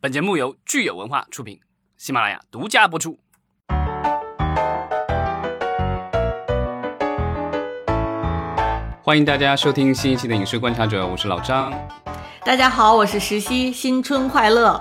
[0.00, 1.58] 本节目由聚友文化出品，
[1.96, 3.18] 喜马拉雅独家播出。
[9.02, 11.72] 欢迎大家收听新一期的《影视观察者》，我是老张。
[12.44, 14.80] 大家好，我是石溪，新春快乐！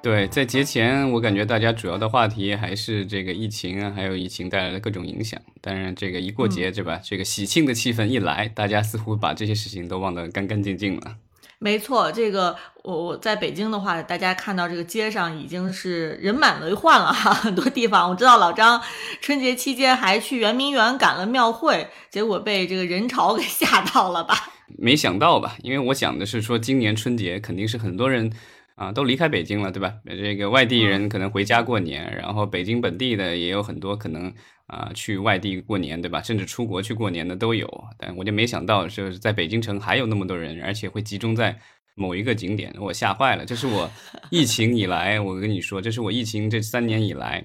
[0.00, 5.40] 对，在节前，我感觉大家主要的话题还是这个疫情啊，还有疫情带来的各种影响。
[5.60, 7.00] 当然，这个一过节，对吧？
[7.02, 11.16] 这个喜庆的气氛一来，大家似乎把这些事情都忘得干干净净了。
[11.62, 18.82] 没错，这个我我在北京的话，大家看到这个街上已经是人满为患了哈，很多地方我知道老张
[19.20, 24.34] 春节期间还去圆明园赶了庙会，结果被这个人潮 给吓到了吧？
[24.76, 25.56] 没想到吧？
[25.62, 28.32] 因为我想的是说，今年春节肯定是很多人
[28.82, 29.94] 啊都离开北京了，对吧？
[30.06, 34.32] 这个外地人可能回家过年，然后北京本地的也有很多可能。
[34.68, 36.22] 啊，去外地过年，对吧？
[36.22, 37.68] 甚至出国去过年的都有，
[37.98, 41.54] 但我就没想到，就是在北京城还有那么多人，而且会集中在
[41.94, 43.44] 某一个景点，我吓坏了。
[43.44, 43.90] 这是我
[44.30, 47.44] 疫情以来，我跟你说，这是我疫情这三年以来。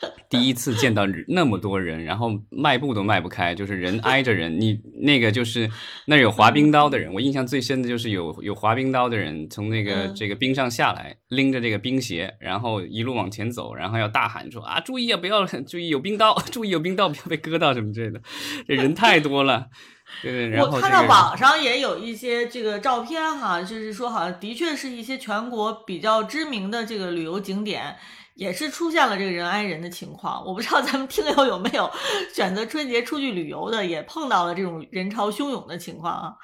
[0.30, 4.60] 第一次见到那么多人，然后迈步都迈不开，就是人挨着人。
[4.60, 5.68] 你那个就是
[6.06, 18.22] 那有滑冰刀的人，我印象最深的就是有有滑冰刀的人从那个这个冰上下来，拎着这个冰鞋，然后一路往前走，然后要大喊说啊，注意啊，不要注意有冰刀，注意有冰刀， 不要被割到什么之类的。
[18.66, 19.68] 这人太多了，
[20.22, 20.48] 对对。
[20.48, 27.96] 然后我看到网上也有一些这个照片哈，就是说好像的确是一些全国比较知名的这个旅游景点。
[28.36, 31.90] 也是出现了这个人挨人的情况，我不知道咱们听友有没有
[32.32, 36.34] 选择春节出去旅游的，也碰到了这种人潮汹涌的情况啊。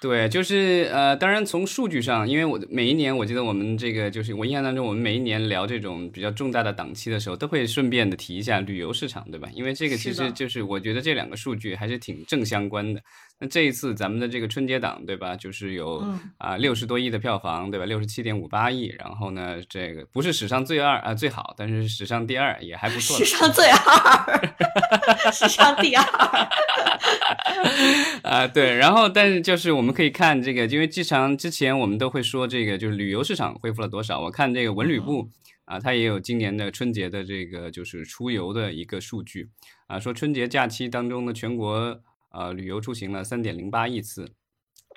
[0.00, 9.46] 对，就是呃，当然从数据上，因为我每一年，我记得我们这个就是我印象当中，我们每一年聊这种比较重大的档期的时候，都会顺便的提一下旅游市场，对吧？
[9.52, 13.02] 因为这个其实就是我觉得这两个数据还是挺正相关的。
[13.40, 15.34] 那这一次咱们的这个春节档，对吧？
[15.34, 16.04] 就是有
[16.36, 17.86] 啊六十多亿的票房，对吧？
[17.86, 23.16] 六十七点五八亿，然后呢，这个不是史上最二啊最好，但是史上第二也还不错。
[23.16, 26.04] 史上最二，史上第二。
[28.22, 34.20] 啊，对，然后但是就是我们可以看这个，因为经常之前我们都会说这个，就是旅游市场恢复了多少。
[34.20, 35.30] 我看这个文旅部
[35.64, 39.48] 啊，它也有今年的春节的这个就是出游的一个数据
[39.86, 41.98] 啊，说春节假期当中的全国
[42.30, 44.32] 呃旅游出行了三点零八亿次。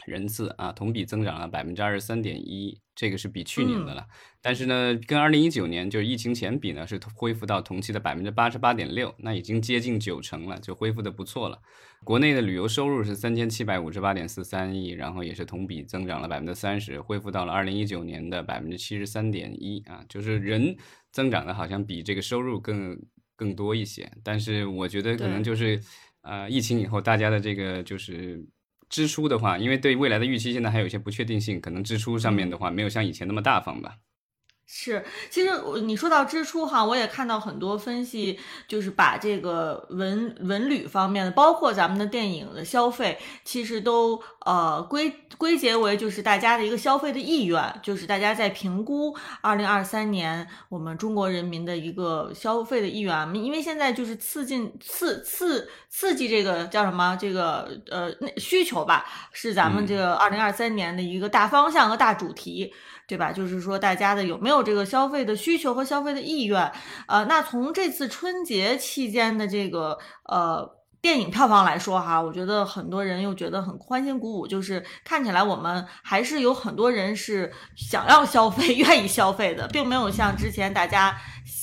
[0.05, 4.05] 人次啊，同比增长了百分之二十三点一，这个是比去年的了。
[4.41, 11.61] 但是呢，跟二零一九年就是疫情前比呢，是恢复到同期的百分之八十八点六，那已经接近九成了，就恢复的不错了。
[12.03, 20.75] 国内的旅游收入是三千七百五十八点四三亿，然后也是同比增长了百分之三十，恢复到了二零一九年的百分之七十三点一啊，就是人
[21.11, 22.99] 增长的好像比这个收入更
[23.37, 24.11] 更多一些。
[24.23, 25.79] 但是我觉得可能就是
[26.23, 28.43] 呃，疫情以后大家的这个就是。
[28.89, 33.97] 支出的话，因为对未来的预期现在还有一些不确定性，可能支出上面的话没有像以前那么大方吧。
[34.65, 35.51] 是，其实
[35.83, 62.73] 你说到支出哈，我也看到很多分析，就是把这个文文旅方面的，包括咱们的电影的消费，其实都呃归归结为就是大家的一个消费的意愿，就是大家在评估二零二三年我们中国人民的一个消费的意愿，因为现在就是刺激刺刺刺激这个叫什么这个呃需求吧，是咱们这个二零二三年的一个大方向和大主题。
[63.13, 63.31] 对吧？
[63.31, 66.71] 就是说，大家的有没有这个消费的需求和消费的意愿？
[67.07, 70.83] 呃，那从这次春节期间的这个呃。
[71.03, 81.13] 电影票房来说，哈，我觉得很多人又觉得很欢欣鼓舞，就是看起来我们还是有很多人是想要消费、 愿意消费的，并没有像之前大家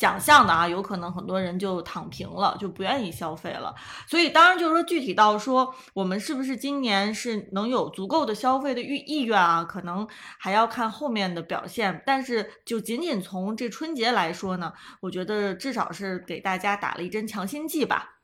[0.00, 3.74] 想象的啊，有可能很多人就躺平了，就不愿意消费了。
[4.08, 10.08] 所以，当然就是说，具体到说我们是不是今年是能有足够的消费的意意愿啊，可能
[10.38, 12.02] 还要看后面的表现。
[12.06, 14.72] 但是，就仅仅从这春节来说呢，
[15.02, 18.20] 我觉得至少是给大家打了一针强心剂吧。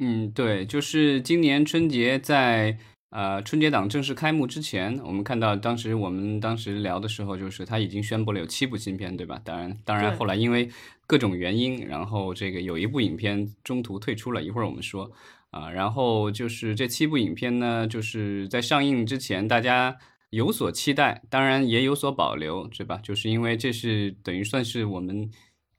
[0.00, 2.76] 嗯，对，就是今年春节在
[3.12, 9.38] 呃春节档正式开幕之前，我们看到当时我们当时聊的时候，就是他已经宣布了有七部新片，对吧？
[9.44, 10.70] 当然，当然后来因为
[11.06, 15.12] 各种原因，然后这个有一部影片中途退出了，一会儿我们说
[15.50, 19.96] 啊，然后就是这七部影片呢，就是在上映之前大家
[20.30, 22.98] 有所期待，当然也有所保留，对吧？
[23.02, 25.30] 就是因为这是等于算是我们。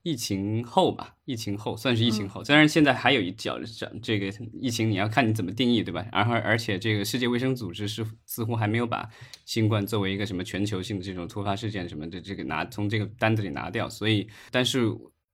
[0.04, 4.28] 疫情后吧，疫情后算是疫情后，虽然现在还有一角，这这个
[4.62, 6.06] 疫情你要看你怎么定义，对吧？
[6.12, 9.10] 然后而且这个世界卫生组织是似乎还没有把
[9.46, 14.90] 新冠作为一个什么全球性的这种突发事件什么的这个拿从这个单子里拿掉，所以但是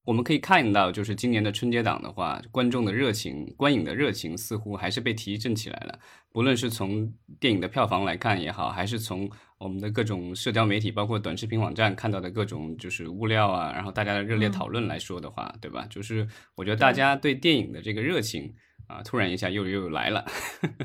[0.10, 6.00] 我们可以看到，就是今年的春节档的话，观众的热情、观影的热情似乎还是被提振起来了。
[6.32, 9.30] 不论是从电影的票房来看也好，还是从
[9.60, 15.86] 我们的各种社交媒体，包括短视频网站看到的各种就是物料啊，然后大家的热烈讨论来说的话，对吧？
[15.92, 18.52] 就是我觉得大家对电影的这个热情
[18.88, 20.26] 啊，突然一下又又来了。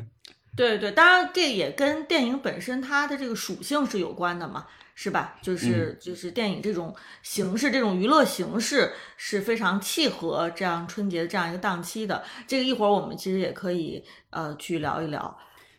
[0.55, 4.67] 对对，当然这也跟电影本身它的这个属性是有关的嘛。
[4.95, 5.37] 是吧？
[5.43, 12.23] 就是就是电影这种形式，这种娱乐形式是非常契合这样春节的这样一个档期的。
[12.47, 15.37] 这个一会儿我们其实也可以呃去聊一聊。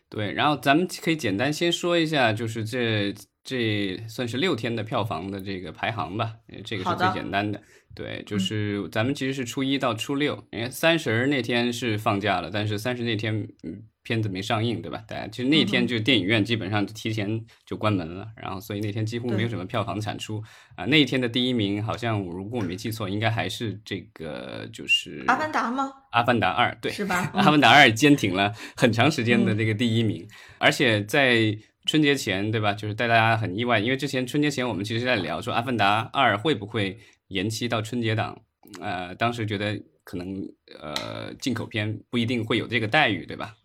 [0.10, 6.34] 对，然后咱们可以简单先说一下，就是这这算是六天的票房的这个排行吧。
[6.64, 7.62] 这个是最简单的。
[7.96, 13.84] 对，就是咱们其实是初一到初六，因为三十那天是放假了，但是三十那天嗯。
[14.06, 15.04] 片子没上映，对吧？
[15.07, 20.42] 大家其实那天就电影院基本上提前就关门了，然后所以那天几乎没有什么票房产出
[20.75, 20.86] 啊。
[20.86, 25.86] 那一天的第一名好像我如果我没记错，应该还是这个就是《阿凡达》吗？
[26.12, 27.25] 《阿凡达二》对，是吧？
[27.38, 30.25] 《阿凡达二》坚挺了很长时间的这个第一名，
[30.60, 32.74] 而且在春节前，对吧？
[32.74, 36.98] 就是带大家很意外，因为之前春节前我们其实在聊说《阿凡达二》会不会
[37.30, 38.40] 延期到春节档，
[38.80, 40.48] 呃，当时觉得可能
[40.80, 43.56] 呃进口片不一定会有这个待遇，对吧？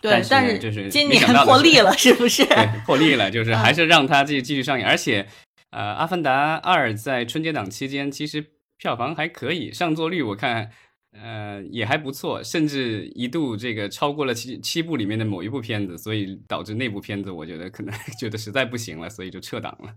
[0.00, 2.44] 对，但是就是今年破例了，是不是？
[2.44, 4.86] 对，破例了，就是还是让它继续继续上映。
[4.86, 5.26] 而且，
[5.70, 8.44] 呃，《阿凡达二》在春节档期间其实
[8.76, 10.70] 票房还可以，上座率我看，
[11.12, 19.92] 呃，也还不错，甚至一度这个超过了七七部里面的某一部片子，所以导致那部片子我觉得可能 觉得实在不行了，所以就撤档了。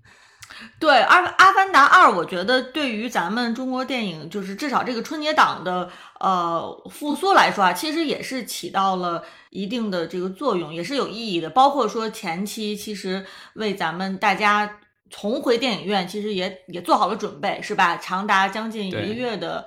[0.80, 5.90] 对《阿阿凡达二》，我觉得对于咱们中国电影，就是至少这个春节档的
[6.20, 11.50] 呃复苏来说啊，其实也是起到了一定的这个作用，也是有意义的。
[11.50, 17.98] 包括说前期其实为咱们大家重回电影院，其实也也做好了准备，是吧？
[17.98, 19.66] 长达将近一个月的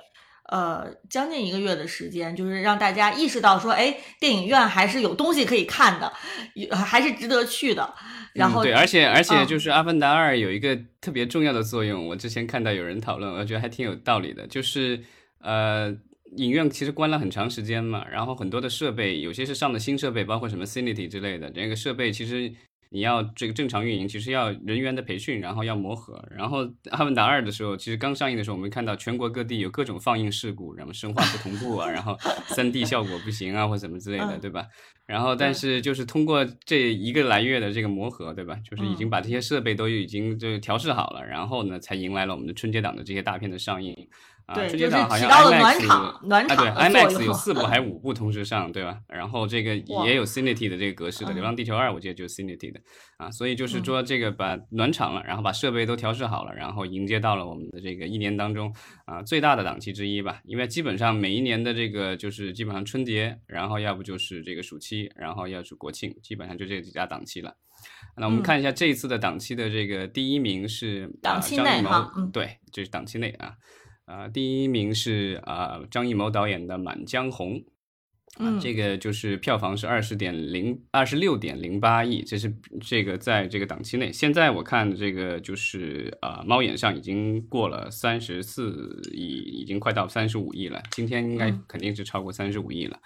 [0.49, 6.11] 呃将近一个月的时间，就是让大家意识到说，哎，电影院还是有东西可以看的，
[6.75, 7.93] 还是值得去的。
[8.33, 15.01] 然后对，而且而且就是《阿凡达二》有一个特别重要的作用，我之前看到有人讨论，我觉得还挺有道理的，就是
[15.39, 15.95] 呃，
[16.37, 22.53] 影院其实关了很长时间嘛，然后很多的设备，有些是上的新设备，包括什么 Cinity 之类的，这个设备其实。
[22.95, 26.25] 你要这个正常运营，其实要人员的培训，然后要磨合。
[26.33, 34.65] 然后《阿凡达二》的时候，其实刚上映的时候，我们看到全国各地有各种放映事故，然后声画不同步啊，然后三 D 效果不行啊，或什么之类的，对吧？
[35.05, 38.57] 然后但是就是通过这一个来月的这个磨合，对吧？
[38.69, 43.95] 就是已经把这些设备都已经就调试好了，然后呢，才迎来了我们的春节档的这些大片的上映。
[44.45, 48.99] 啊，春节档好像 IMAX 暖场，对，IMAX 有四部还是 五部同时上，对吧？
[49.07, 49.75] 然后这个
[50.05, 52.79] 也有 Cinity 的这个格式的，《流浪地球二》我记得就是 Cinity 的
[53.17, 58.71] 啊，所以就是说这个把暖场了，然后把设备都调试好了，然后迎接到了我们的这个一年当中
[59.05, 60.39] 啊最大的档期之一吧。
[60.45, 67.55] 因为基本上每一年的这个就是基本上春节，然后要不就是这个暑期，然后要是国庆，基本上就这几家档期了。
[68.17, 73.53] 那我们看一下这一次的档期的这个第一名是档期内哈，对，这是档期内啊。
[74.05, 77.53] 啊，第一名是啊张艺谋导演的《满江红》，
[78.37, 84.11] 啊，这个就是票房是二十点零二十六点零八亿，这是这个在这个档期内。
[84.13, 89.25] 现在我看这个就是啊猫眼上已经过了三十四亿，
[89.61, 90.81] 已经快到三十五亿了。
[90.91, 92.99] 今天应该肯定是超过三十五亿了。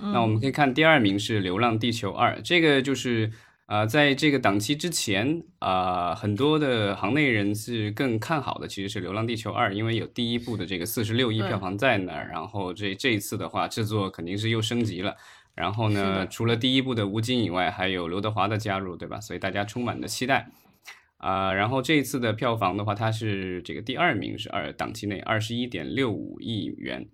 [0.00, 3.30] 那我们可以看第二名是《流浪地球二》，这个就是。
[3.68, 15.16] 呃，在这个档期之前啊，很多的行内人是更看好的，其实是《流浪地球二》，因为有第一部的这个四十六亿票房在那儿，然后这这一次的话，制作肯定是又升级了。
[15.56, 19.20] 然后呢，除了第一部的吴京以外，还有刘德华的加入，对吧？
[19.20, 20.48] 所以大家充满了期待
[21.16, 21.52] 啊。
[21.52, 27.08] 然后这一次的票房的话，它是这个第二名，是二档期内二十一点六五亿元。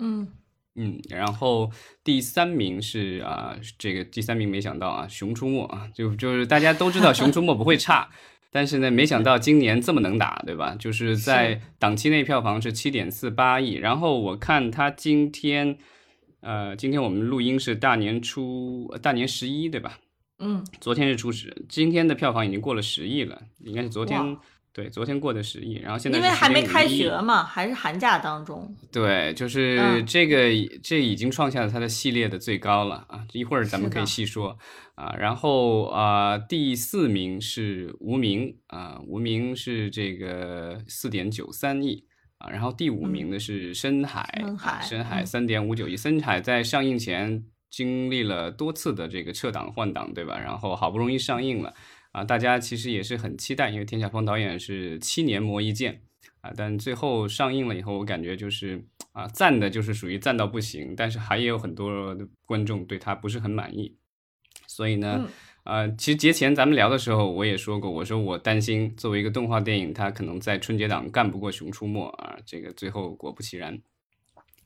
[0.00, 0.28] 嗯。
[0.76, 1.70] 嗯，然后
[2.04, 8.08] 第三名是啊，这个第三名没想到啊，《熊出没》啊，就就是大家都知道《熊出没》不会差，
[8.52, 10.76] 但是呢，没想到今年这么能打，对吧？
[10.78, 15.76] 就是在档期内票房是七点四八亿，然后我看他今天，
[16.40, 19.98] 呃，今天我们录音是大年初大年十一，对吧？
[20.38, 24.36] 嗯，昨天是初十，今天的票房已经过了十亿了，应该是昨天。
[24.72, 28.72] 对，昨天过的十亿，然后现在因为还没开学嘛，还是寒假当中。
[28.92, 30.48] 对，就是这个，
[30.80, 33.26] 这已经创下了它的系列的最高了啊！
[33.32, 34.56] 一会儿咱们可以细说
[34.94, 35.12] 啊。
[35.18, 42.04] 然后啊，第四名是无名啊，无名是这个四点九三亿
[42.38, 42.48] 啊。
[42.48, 44.24] 然后第五名的是深海，
[44.82, 45.96] 深海三点五九亿。
[45.96, 50.38] 深海在上映前经历了多次的这个撤档换档，对吧？
[50.38, 51.74] 然后好不容易上映了。
[52.12, 56.02] 啊，大家其实也是很期待，因为田晓峰导演是七年磨一剑，
[56.40, 63.96] 啊，但最后上映了以后，我感觉就是啊，赞的就是属于赞到不行，但是还有很多观众对他不是很满意，
[64.66, 65.28] 所以呢，
[65.62, 73.80] 呃，其实节前咱们聊的时候，我也说过，我说我担心作为一个动画电影，它可能在春节档干不过《熊出没》啊，这个最后果不其然，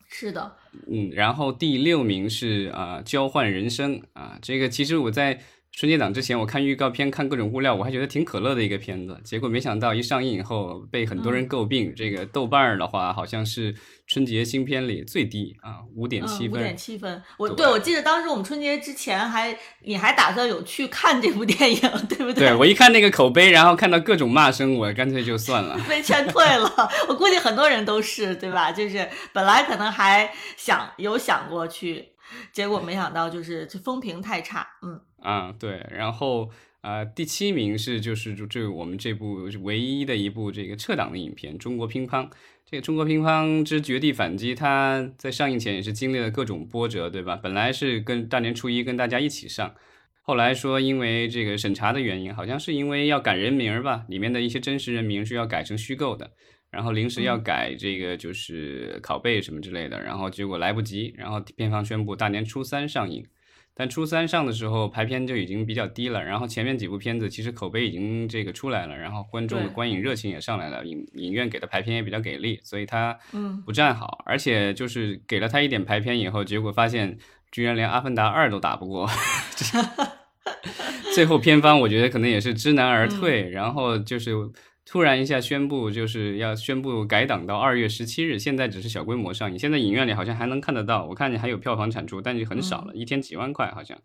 [0.08, 0.56] 是的，
[0.90, 5.42] 嗯，然后第六名是啊，《交换人生》啊，这个其实我在。
[5.76, 9.20] 春节档之前，我看预告片，看各种物料，我还觉得挺可乐的一个片子。
[9.24, 11.92] 结果没想到一上映以后，被很多人诟病。
[11.96, 13.74] 这个豆瓣儿的话，好像是
[14.06, 16.60] 春节新片里最低啊，五点七分。
[16.60, 17.20] 五点七分。
[17.36, 22.34] 我对我记得当时我们春节之前还，你还打算有去看这部电影， 对不对？
[22.34, 26.70] 对我一看那个口碑，然后看到各种骂声，我干脆就算了，被劝退了。
[27.08, 28.70] 我估计很多人都是，对吧？
[28.70, 32.10] 就是本来可能还想有想过去。
[32.52, 36.50] 结果没想到就是这风评太差，嗯啊对，然后
[36.82, 42.28] 呃第七名是就是这我们这部唯一的一部这个撤档的影片《中国乒乓》。
[42.66, 47.36] 这个《中国乒乓之绝地反击》，它在上映前也是经历了各种波折，对吧？
[47.36, 49.74] 本来是跟大年初一跟大家一起上，
[50.22, 56.30] 后来说因为这个审查的原因，好像是因为要改人名吧，里面的一些真实人名是要改成虚构的。
[56.70, 63.24] 然后临时要改这个就是拷贝什么之类的，然后结果来不及，然后片方宣布大年初三上映，
[63.76, 73.60] 但初三上的时候排片就已经比较低了，然后前面几部片子其实口碑已经这个出来了，然后观众的观影热情也上来了，影影院给的排片也比较给力，所以他嗯。
[73.66, 77.18] 不站好，而且就是给了他一点排片以后，结果发现
[77.50, 79.10] 居然连《阿凡达二》都打不过，
[81.14, 84.32] 最后片方我觉得可能也是知难而退，然后就是。
[84.86, 88.38] 突然一下宣布，就是要宣布改档到二月十七日。
[88.38, 91.06] 现在只是小规模上映，现在影院里好像还能看得到。
[91.06, 93.98] 我看你还有票房产出，但是很少了，一天几万块，好像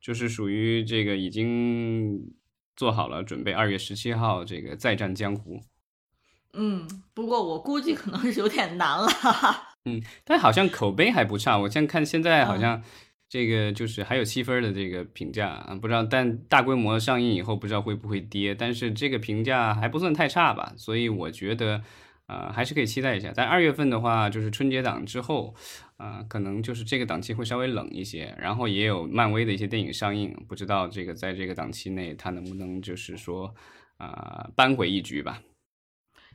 [0.00, 2.32] 就是属于这个已经
[2.76, 5.60] 做好了准备，二月十七号这个再战江湖。
[6.52, 9.08] 嗯，不过我估计可能是有点难了。
[9.84, 11.56] 嗯，但好像口碑还不差。
[11.58, 12.82] 我现在看现在好像。
[13.34, 21.82] 这个就是还有七分的这个评价啊，不知道，但大规模上映以后不知道会不会跌，但是这个评价还不算太差吧，所以我觉得，
[22.28, 23.32] 呃，还是可以期待一下。
[23.34, 25.52] 但二月份的话，就是春节档之后，
[25.96, 33.52] 啊，可能就是这个档期会稍微冷一些，然后也有漫威的一些电影上映，不知道这个在这个档期内它能不能就是说，
[33.96, 35.42] 啊，扳回一局吧。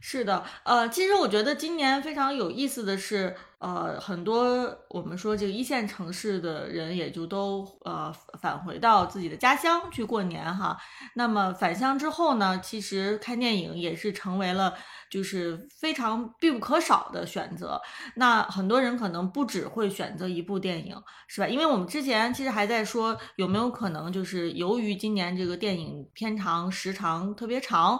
[0.01, 10.77] 是的，呃，其实我觉得今年非常有意思的是，呃，很多我们说这个一线城市的人也就都呃返回到自己的家乡去过年哈。
[11.15, 14.73] 那么返乡之后呢，其实看电影也是成为了
[15.09, 17.81] 就是非常必不可少的选择。
[18.15, 20.95] 那很多人可能不只会选择一部电影，
[21.27, 21.47] 是吧？
[21.47, 27.99] 因为我们之前其实还在说有没有可能就是由于今年这个电影片长时长特别长。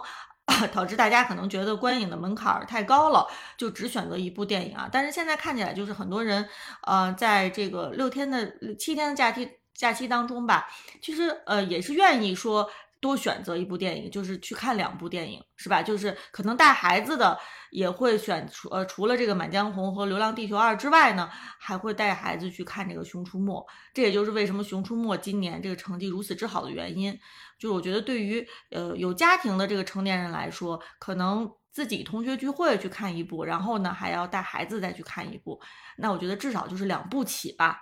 [0.72, 3.26] 导致大家可能觉得观影的门槛太高了，
[3.56, 4.88] 就只选择一部电影啊。
[4.90, 6.48] 但是现在看起来，就是很多人，
[6.82, 10.68] 呃，在这个六天的七天的假期假期当中吧，
[11.00, 12.68] 其实呃也是愿意说
[13.00, 15.82] 多选择一部电影，就是去看两部电影，是吧？
[15.82, 17.38] 就是可能带孩子的
[17.70, 21.28] 也会选除呃除了这个《满江红》和《流浪地球二》之外呢，
[21.58, 23.54] 还会带孩子去看这个《熊出没》。
[23.94, 27.18] 这也就是为什么《熊出没》今年这个成绩如此之好的原因。
[27.58, 35.60] 就是我觉得，对于呃有家庭的这个成年人来说，可能自己同学聚会去看一部，然后呢还要带孩子再去看一部，
[35.96, 37.78] 那我觉得至少就是两部起吧。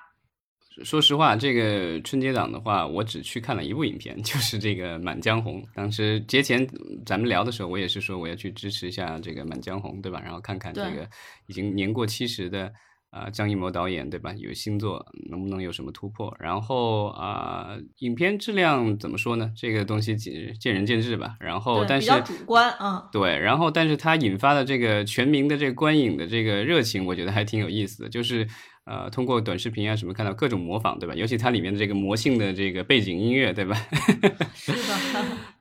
[0.85, 5.63] 说实话，这个春节档的话，我只去看了一部影片， 就是这个《满江红》。
[5.75, 6.67] 当时节前
[7.05, 10.21] 咱们聊的时候，我也是说我要去支持一下这个《满江红》，对吧？
[10.25, 11.09] 然后看看这个
[11.47, 12.73] 已经年过七十的。
[13.11, 14.35] 啊，张艺谋导演对吧？
[14.37, 16.37] 有新作，能不能有什么突破？
[16.39, 19.51] 然后啊，影片质量怎么说呢？
[19.57, 21.35] 这个东西见见仁见智吧。
[21.41, 23.09] 然后，但是比较主观啊。
[23.11, 28.47] 对，然后但是它引发的这个全民的这个观影的这个热情，我觉得还挺有意思的，就是。
[28.89, 31.15] 呃，通过短视频啊什么看到各种模仿，对吧？
[31.15, 33.77] 尤其它里面的这个魔性的这个背景音乐，对吧？
[34.55, 34.79] 是的。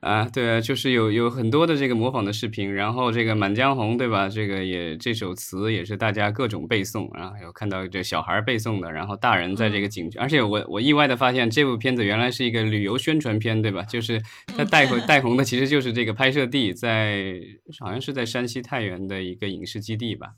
[0.00, 4.28] 啊，对啊，就是有有很多的这个模仿的视频，然后这个《满江红》，对吧？
[4.28, 13.82] 这个也这首词也是大家各种背诵，然后有看到这小孩背诵的，然后大人在这个景区，而且我我意外的发现这部片子原来是一个旅游宣传片，对吧？
[13.82, 14.22] 就是
[14.56, 17.40] 它带红带红的其实就是这个拍摄地在
[17.80, 20.28] 好像是在山西太原的一个影视基地吧。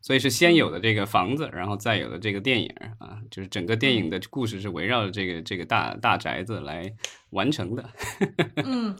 [0.00, 6.92] 所以是先有的这个房子，然后再有的这个电影啊，就是整个电影的故事是围绕着这个这个大大宅子来
[7.30, 7.84] 完成的。
[8.64, 8.96] 嗯，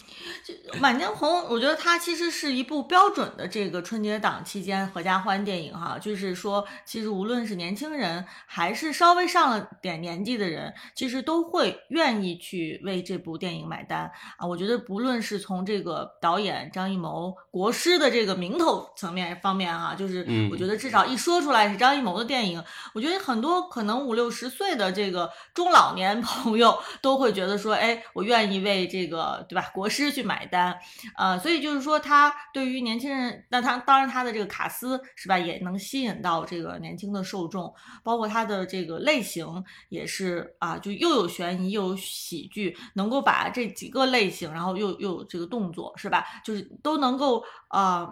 [0.81, 14.47] 《满江红》我觉得它其实是一部标准的这个春节档期间合家欢电影哈，就是说，其实无论是年轻人还是稍微上了点年纪的人，其实都会愿意去为这部电影买单啊。
[14.47, 22.63] 我觉得不论是从这个导演张艺谋国师的这个名头层面方面哈，就是我觉得至少一说出来是张艺谋的电影，
[22.95, 30.79] 我觉得很多可能五六十岁的这个中老年 朋友都会觉得说，哎，我愿意为这个对吧国师去买单，
[31.17, 37.73] 呃，所以就是说他对于年轻人，那他当然他的这个卡斯是吧，也能吸引到这个年轻的受众，
[38.03, 39.47] 包括他的这个类型
[39.89, 48.09] 也是啊，就又有悬疑又有喜剧，能够把这几个类型，然后又又有这个动作是吧，就是都能够啊，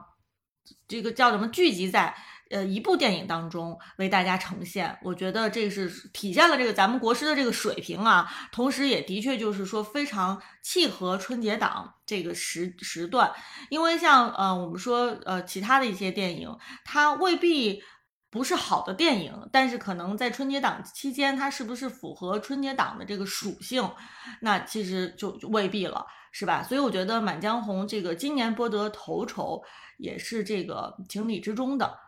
[0.86, 2.14] 这个叫什么聚集在。
[2.50, 13.30] 呃，一部电影当中为大家呈现，我觉得这是体现了这个咱们国师的这个水平啊，同时也的确就是说非常契合春节档这个时时段，
[13.68, 17.82] 因为像呃我们说呃其他的一些电影，它未必
[18.30, 23.90] 不是好的电影，但是可能在春节档期间，它是不是符合春节档的这个属性，
[24.40, 26.62] 那其实就就未必了，是吧？
[26.62, 29.62] 所以我觉得《满江红》这个今年博得头筹，
[29.98, 31.98] 也是这个情理之中的。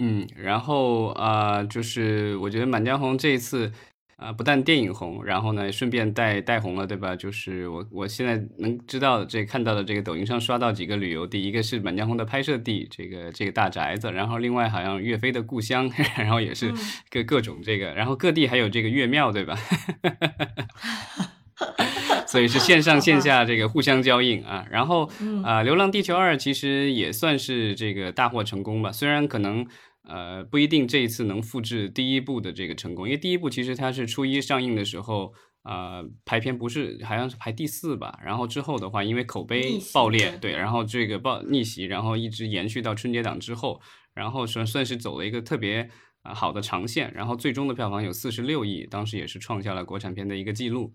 [0.00, 3.70] 嗯，然后啊，就是我觉得《满江红》这一次
[4.16, 7.14] 啊，不但电影红，然后呢，顺便带带红了，对吧？
[7.16, 16.72] 就是我我现在能知道这看到的这个抖音上刷到几个旅游地，一个是《满江红》的拍摄地，这个这个大宅子，然后另外好像岳飞的故乡， 然后也是
[17.10, 19.58] 各各种这个，然后各地还有这个岳庙，对吧？
[22.26, 25.04] 所以是线上线下这个互相交映啊，然后
[25.44, 28.90] 啊，《流浪地球二》其实也算是这个大获成功吧。
[28.90, 29.66] 虽然可能
[30.02, 35.32] 呃不一定这一次能复制第一部的这个成功，因为第一部其实它是初一上映的时候
[35.62, 43.80] 啊排片不是好像是排第四吧，然后之后的话因为口碑爆裂，对，然后这个爆逆袭，然后一直延续到春节档之后，
[44.12, 45.88] 然后算算是走了一个特别
[46.22, 50.92] 啊好的长线，然后最终的票房有四十六亿，当时也是创下了国产片的一个记录。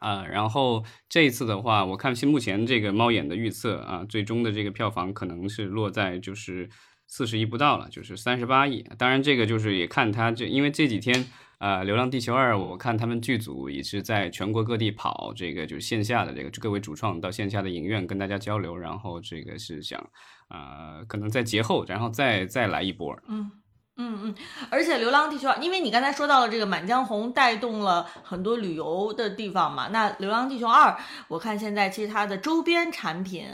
[0.00, 6.68] 啊，然后这一次的话，我看现目前这个猫眼的预测啊，最终的这个票房可能是落在就是
[7.06, 8.84] 四十亿不到了，就是三十八亿。
[8.98, 11.26] 当然，这个就是也看它这，因为这几天
[11.58, 19.98] 啊，《流浪地球二》，我看他们剧组也是在全国各地跑，这个就是线下的这个各位主创到线下的影院跟大家交流，然后这个是想
[20.48, 23.18] 啊，可能在节后，然后再再来一波。
[23.28, 23.50] 嗯。
[23.98, 24.34] 嗯嗯，
[24.68, 30.90] 而且《流浪地球二》，因为你刚才说到了这个《满江红》带动了很多旅游的地方嘛，那《流浪地球二》，
[31.28, 33.46] 我看现在其实它的周边产品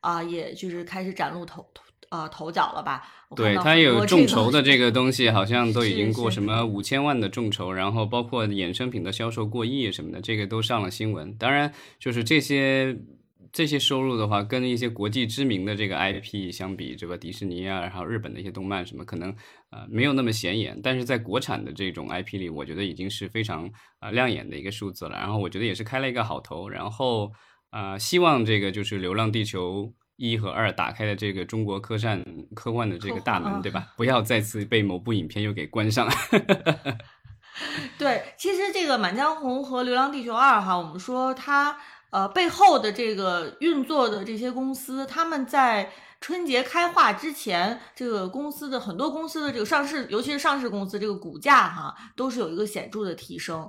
[0.00, 3.06] 啊，也就是开始崭露头头啊头角了吧？
[3.36, 11.34] 对，它有众筹的这个东西，好像都已经过什么五千万的众筹，然后包括衍生品的销售过亿什么的，这个都上了新闻。
[11.36, 12.96] 当然，就是这些。
[13.52, 17.14] 这些收入的话，跟一些国际知名的这个 IP 相比，对吧？
[17.18, 19.28] 迪士尼啊，然后日本的一些动漫什么，可能
[19.70, 20.80] 呃没有那么显眼。
[20.82, 25.18] 但是在国产的这种 IP 里，我觉得已经是非常啊亮眼的一个数字了。
[25.18, 26.66] 然后我觉得也是开了一个好头。
[26.66, 27.30] 然后
[27.68, 29.82] 啊，希望这个就是《流浪地球》
[30.16, 33.92] 一和二打开的这个中国科幻科幻的这个大门，对吧？
[33.98, 36.08] 不要再次被某部影片又给关上。
[37.98, 41.76] 对，其实这个《满江红》和《流浪地球二》哈，我们说它。
[42.12, 53.68] 呃，背后的这个运作的这些公司，他们在春节开化之前，这个公司的很多公司的这个上市，尤其是上市公司，这个股价哈，都是有一个显著的提升。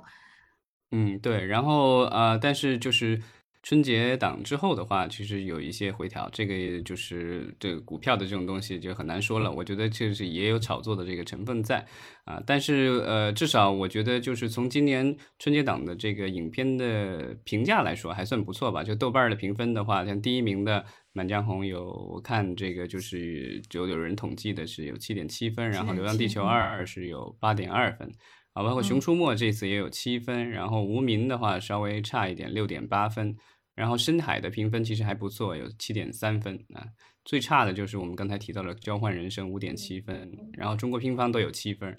[0.92, 1.44] 嗯，对。
[1.44, 3.20] 然后呃，但是就是。
[3.64, 9.50] 春节档之后的话，其实有一些回调，这个就是这个股票的这种东西就很难说了。
[9.50, 11.86] 我觉得确实也有炒作的这个成分在
[12.26, 18.84] 啊，但是呃，至少我觉得就是从今年春节档的这个影片的评价来说，还算不错吧。
[18.84, 20.82] 就豆瓣的评分的话，像第一名的
[21.14, 28.12] 《满江红》有，我看这个就是就有人统计的是有七点七分，然后《流浪地球二》是有八点二分。
[28.52, 33.34] 啊，包括《熊出没》这次也有七分，然后《无名》的话稍微差一点，六点八分。
[33.74, 36.84] 然后深海的评分其实还不错，有七点三分啊。
[37.24, 41.96] 最差的就是我们刚才提到的《交换人生》五点七分，然后中国乒乓都有七分。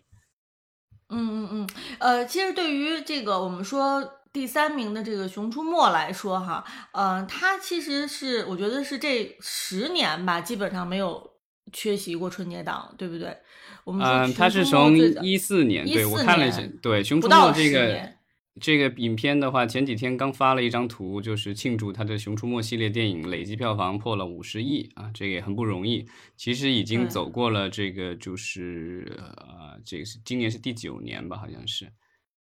[1.09, 11.31] 嗯嗯嗯，呃，其实对于这个我们说第三名的这个《熊出没》来说哈，呃，它其实是我觉得是这十年吧，基本上没有
[11.73, 13.35] 缺席过春节档，对不对？
[13.83, 18.14] 我们嗯，它是从一四年，对我看了一下，对《熊出没》这个。
[18.61, 26.07] 这个影片的话，前几天刚发了一张图，就是庆祝他的《熊出没》系列电影累计票房破了五十亿啊，这个也很不容易。
[26.37, 31.91] 其实已经走过了这个，就是呃，这个是今年是第九年吧，好像是。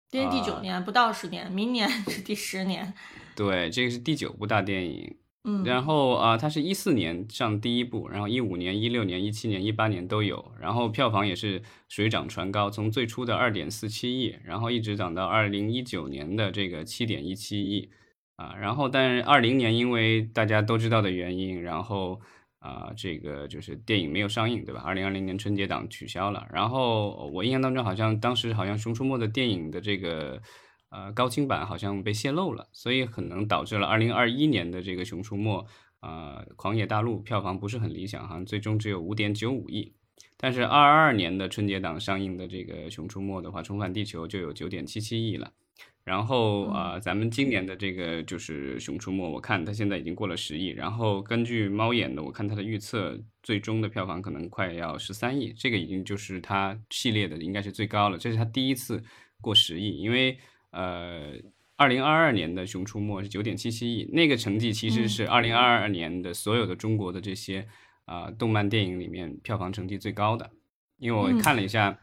[0.09, 2.91] 今年第九年，不到十年，明年是第十年。
[3.35, 5.15] 对，这个是第九部大电影。
[5.45, 17.89] 嗯，然后啊，它是一四年上第一部，然后一五年、一六年、一七年、一八年都有，然后票房也是水涨船高，从最初的二点四七亿，然后一直涨到二零一九年的这个七点一七亿
[18.35, 18.53] 啊。
[18.59, 22.19] 然后，但是二零年因为大家都知道的原因，然后
[22.59, 24.81] 啊，这个就是电影没有上映，对吧？
[24.81, 26.45] 二零二零年春节档取消了。
[26.51, 30.41] 然后我印象当中，好像当时好像《熊出没》的电影的这个。
[30.89, 35.61] 呃，高清版好像被泄露了，所以可能导致了二零二一年的这个《熊出没》
[35.99, 39.93] 呃，《狂野大陆》票房不是很理想，好像最终只有五点九五亿。
[40.35, 45.51] 但是二二年的春节档上映的这个《熊出没》的话，《重返地球》就有九点七七亿了。
[46.03, 50.69] 然后啊，咱们今年的这个就是《熊出没》，我看它现在已经过了十亿。
[50.69, 58.17] 然后根据猫眼的，我看它的预测，最终的票房可能快要十三亿，这个已经就是它系列的应该是最高了。
[58.17, 59.03] 这是它第一次
[59.39, 60.35] 过十亿，因为。
[60.71, 61.33] 呃，
[61.75, 67.67] 二零二二年的《熊出没》是九点七七亿，那个成绩其实是二零二二年的所有的中国的这些
[68.05, 70.49] 啊动漫电影里面票房成绩最高的。
[70.97, 71.97] 因为我看了一下，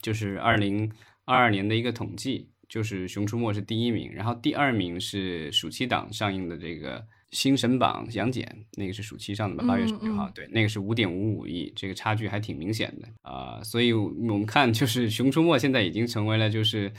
[0.00, 0.92] 就是二零
[1.24, 7.06] 二二年的一个统计，就是《熊出没》是第一名，然后第二名是暑期档上映的这个。
[7.32, 9.66] 新神榜杨戬那个是暑期上的吧？
[9.68, 13.60] 八月十九号，对，那个是五点五五亿，这个差距还挺明显的啊。
[13.62, 16.90] 所以我们看，就是《熊出没》现在已经成为了，就是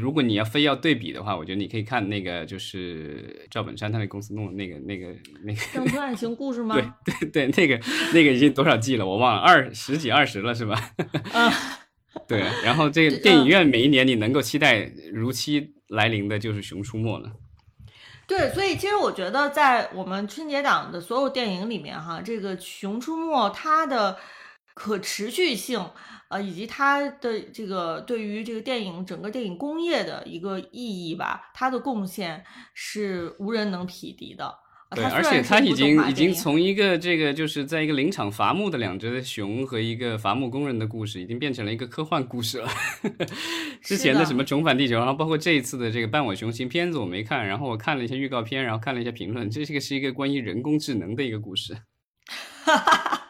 [0.00, 5.14] 如果你要非要对比的话，我觉得你可以看那个，就是赵本山他那公司弄的那个、那个、
[5.44, 6.74] 那个乡村爱情故事 吗？
[7.04, 7.80] 对对对，那个
[8.12, 10.90] 那个已经多少季了，我忘了，二十几二十了是吧？
[11.32, 11.52] 啊，
[12.26, 12.40] 对。
[12.64, 17.32] 然后这个电影院每一年你能够期待如期来临的，就是《熊出没》了。
[18.28, 24.18] 对，所以其实我觉得，在我们春节档的所有电影里面，哈，这个《熊出没》它的
[24.74, 25.90] 可持续性，
[26.28, 34.54] 呃，以及它的这个对于这个电影整个电影工业的一个意义吧，它的贡献是无人能匹敌的。
[34.94, 42.68] 对，而且他已经已经从一个这个就是在一个林场伐木的两只熊和一个伐木工人的故事，已经变成了一个科幻故事了。
[43.84, 51.76] 之前的什么重返地球，然后包括这一次的这个伴我熊心片子我没看，然后我看了一下预告片，然后看了一下评论，这是个是一个关于人工智能的一个故事。
[52.64, 53.28] 哈哈，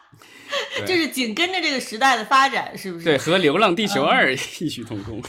[0.85, 3.03] 就是紧跟着这个时代的发展，是不是？
[3.03, 4.31] 对，和《流浪地球二》
[4.63, 5.21] 异曲同工。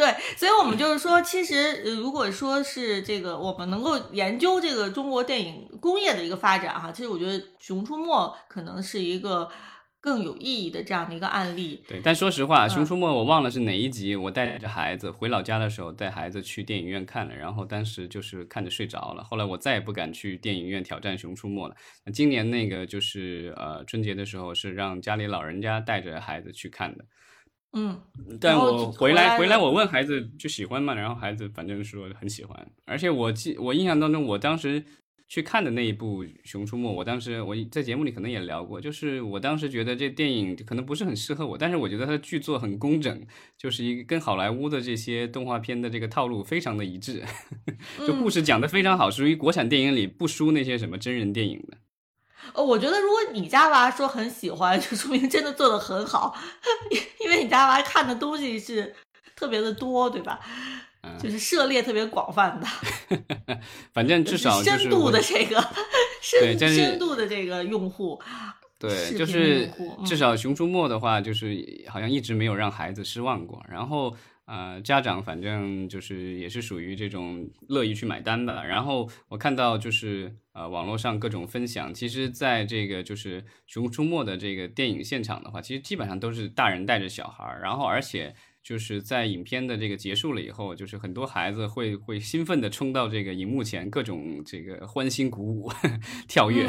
[0.00, 8.06] 对，所以，我们就是说，其实，如果说是这个，我们能够研究这个中国电影工业的一个发展，哈，其实我觉得《熊出没》
[8.48, 9.50] 可能是一个
[10.00, 11.84] 更有意义的这样的一个案例。
[11.86, 21.76] 对，但说实话，《熊出没》我忘了是哪一集，我带着孩子回老家的时候，带孩子去电影院看了，然后当时就是看着睡着了，后来我再也不敢去电影院挑战《熊出没》了。
[22.06, 27.04] 那今年那个就是呃春节的时候，是让家里老人家带着孩子去看的。
[27.72, 28.00] 嗯，
[28.40, 34.82] 但我回来回来，我问孩子就喜欢嘛，然后孩子反正说很喜欢，而且我记我印象当中，我当时
[35.28, 43.24] 去看的那一部《熊出没》，我当时我在节目里可能也聊过，就是我当时觉得这电影可能不是很适合我，但是我觉得它的剧作很工整，
[43.56, 47.22] 就是一个跟好莱坞的这些动画片的这个套路非常的一致，
[48.04, 51.78] 就故事讲的非常好，属于国产电影里不输那些什么真人电影的。
[52.52, 56.34] 呃，我觉得如果你家娃说很喜欢，就说明真的做的很好，
[57.20, 58.94] 因为你家娃看的东西是
[59.36, 60.40] 特别的多，对吧？
[61.22, 63.58] 就是涉猎特别广泛的。
[63.92, 65.62] 反正至少深度的这个
[66.20, 68.20] 深深度的这个用户。
[68.78, 69.70] 对，就是
[70.04, 71.56] 至少《熊出没》的话，就是
[71.88, 73.62] 好像一直没有让孩子失望过。
[73.68, 74.14] 然后。
[74.50, 78.66] 呃，家长反正就是也是属于这种乐意去买单的。
[78.66, 87.60] 然后我看到就是呃网络上各种分享，其实在这个就是《熊出没》的这个电影现场的话，其实基本上都是大人带着小孩儿。
[87.62, 95.70] 然后而且就是在影片的这个结束了以后，就是很多孩子会会兴奋的冲到这个荧幕前，各种这个欢欣鼓舞
[96.26, 96.66] 跳跃。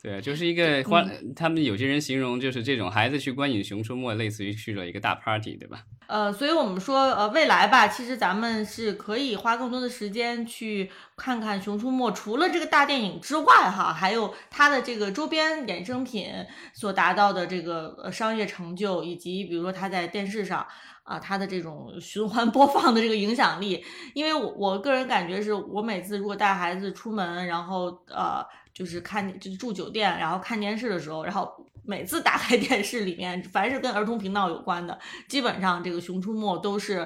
[0.00, 5.82] 对，就是一个欢，他们有些人形容就是这种孩子去观影《熊出没》，类似于去了一个大 party，对吧？
[6.06, 16.28] 呃，所以我们说，呃，未来吧，其实咱们是可以花更多的时间去看看《熊出没》，除了这个大电影之外，哈，还有它的这个周边衍生品
[16.72, 20.64] 所达到的这个商业成就，以及比如说它在电视上
[21.02, 23.84] 啊，它的这种循环播放的这个影响力。
[24.14, 28.46] 因为我我个人感觉是，我每次如果带孩子出门，然后呃。
[28.78, 31.52] 就是看，就是住酒店，然后看电视的时候，然后
[31.84, 36.98] 每次打开 电视里面，凡是跟儿童频道有关的，基本上这个《熊出没》都是，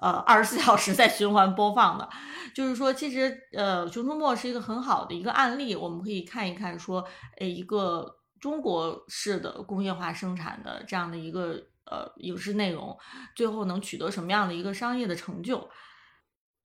[0.00, 2.08] 呃，二十四小时在循环播放的。
[2.52, 7.06] 就是说，其实呃，《熊出没》是一个很好的一个案例，我们可以看一看，说，
[7.38, 11.52] 诶，一个中国式的工业化生产的这样的一个
[11.84, 12.98] 呃影视内容，
[13.36, 15.70] 最后能取得什么样的一个商业的成就。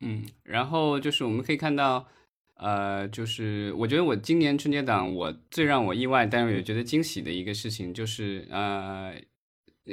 [0.01, 2.07] 嗯，然后就是我们可以看到，
[2.57, 9.13] 呃，就是我觉得我今年春节档我最让我意外，但是也觉得惊喜的一个事情就是呃。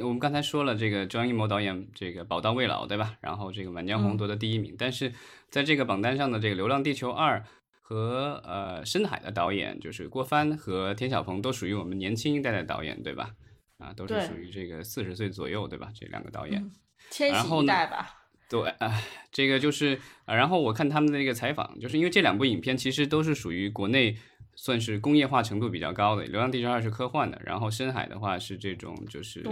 [0.02, 3.16] 我们刚才说了，这个张艺谋导演这个宝刀未老，对吧？
[3.20, 5.12] 然后这个《满江红》夺得第一名，但是
[5.50, 7.38] 在这个榜单上的这个《流浪地球二》
[7.80, 13.30] 和呃深海的导演就是郭帆和田晓鹏，都属于我们年轻一代的导演，对吧？
[13.78, 15.92] 啊，都是属于这个四十岁左右，对吧？
[15.94, 16.68] 这两个导演，
[17.12, 18.23] 千禧一代吧。
[18.48, 18.92] 对，啊，
[19.32, 24.16] 这个就是啊，然后我看他们的那个采访，就是因为这两部影片其实都是属于国内。
[24.56, 29.44] 算是工业化程度比较高的，《流浪地球二》是科幻的，然后《深海》的话是这种就是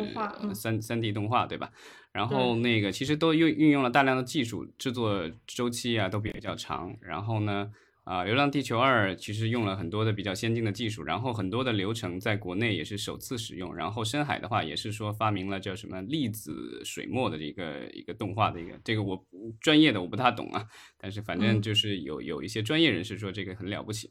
[0.55, 1.73] 三三 D 动画，对吧？
[2.13, 6.97] 然后那个其实都运运用了大量的技术，制作周期啊都比较长。
[7.01, 7.69] 然后呢，
[8.05, 13.75] 啊，《流浪地球二》其实用了很多的比较先进的技术，然后很多的流程在国内也是首次使用。
[13.77, 19.25] 然后《深海》的话也是说发明了叫什么粒子水墨的一个一个动画的一个，这个我
[19.61, 20.67] 专业的我不大懂啊，
[20.99, 24.11] 但是反正就是有有一些专业人士说这个很了不起。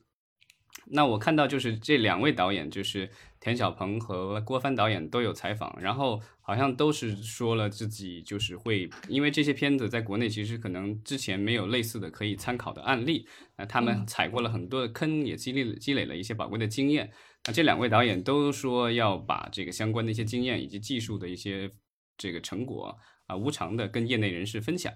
[0.86, 3.10] 那我看到就是这两位导演，就是
[3.42, 13.28] 田晓鹏和郭帆导演都有采访，然后好像都是说了自己就是会，因为这些片子在国内其实可能之前没有类似的可以参考的案例，
[13.58, 17.12] 那他们踩过了很多的坑，也积累积累了一些宝贵的经验。
[17.48, 21.72] 那这两位导演都说要把这个相关的一些经验以及技术的一些
[22.16, 24.94] 这个成果啊，无偿的跟业内人士分享，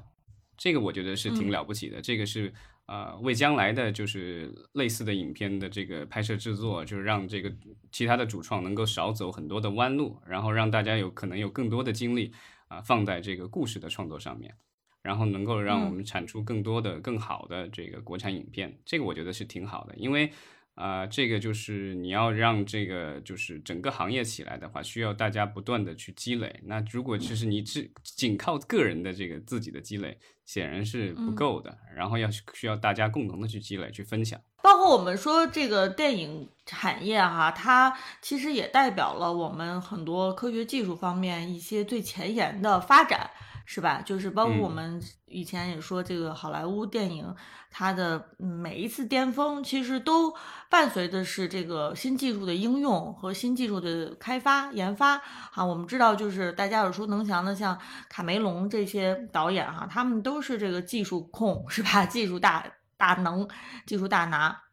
[0.56, 2.54] 这个我觉得是挺了不起的，这个是。
[2.88, 7.52] 呃，为将来的就是类似的影片的这个拍摄制作，就是让这个
[7.91, 12.32] 其他的主创能够少走很多的弯路，然后让大家有可能有更多的精力
[12.67, 14.56] 啊放在这个故事的创作上面，
[15.02, 20.32] 然后能够让我们产出更多的更好的这个国产影片，这个我觉得是挺好的，因为。
[20.76, 26.60] 啊，这个就是你要让这个就是整个行业起来的话，需要大家不断的去积累。
[26.64, 31.78] 那如果其实你只仅靠个人的这个自己的积累，显然是不够的。
[31.96, 34.40] 然后要需要大家共同的去积累、去分享。
[34.62, 43.30] 包括我们说这个电影产业哈，它其实也代表了我们很多科学技术方面一些最前沿的发展。
[43.65, 44.01] 是吧？
[44.06, 47.36] 就是包括我们以前也说，这个好莱坞电影
[47.71, 50.34] 它的每一次巅峰，其实都
[50.69, 55.21] 伴随的是这个新技术的应用和新技术的开发研发。
[55.54, 62.06] 啊，我们知道，就是大家耳熟能详的，像卡梅隆这些导演哈，他们都是这个技术控，是吧？
[62.06, 62.63] 技术大
[62.97, 63.47] 大能，
[63.86, 64.64] 技术大拿。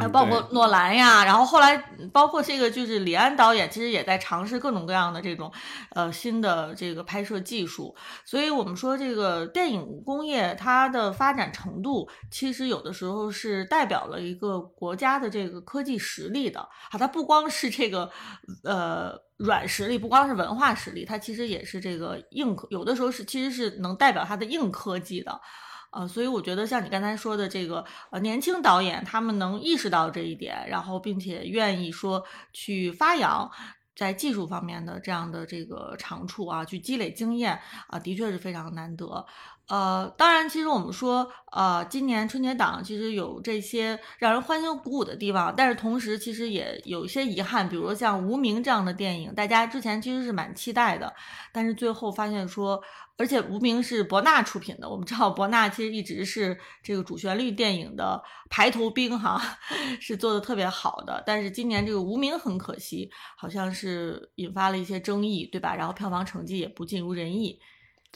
[0.00, 1.76] 还包括诺兰呀，然后后来
[2.12, 5.52] 包括这个就是李安导演，其实也在尝试各种各样的这种
[5.90, 7.94] 呃新的这个拍摄技术。
[8.24, 16.98] 所以我们说这个电影工业它的发展程度，其实有的时候是代表了一个国家的这个科技实力的啊。
[16.98, 18.10] 它不光是这个
[18.64, 25.40] 呃软实力，不光是文化实力，它其实也是这个硬科，有的时候是其实是能代表它的硬科技的。
[25.90, 33.50] 呃，所以我觉得像你刚才说的这个呃年轻导演，他们能意识到这一点，然后并且愿意说去发扬
[33.96, 39.26] 在技术方面的这样的这个长处啊，去积累经验啊，的确是非常难得。
[39.68, 51.12] 呃，当然，其实我们说，呃，今年春节档其实有这些让人欢欣鼓舞的地方，但是同时其实也有一些遗憾，比如说像《无名》这样的电影，大家之前其实是蛮期待的，
[51.52, 52.82] 但是最后发现说，
[53.18, 59.38] 而且《无名》是博纳出品的，我们知道博纳其实一直是这个主旋律电影的排头兵哈，
[60.00, 65.74] 是做的特别好的，但是今年这个《无名》很可惜，好像是引发了一些争议，对吧？
[65.74, 67.60] 然后票房成绩也不尽如人意。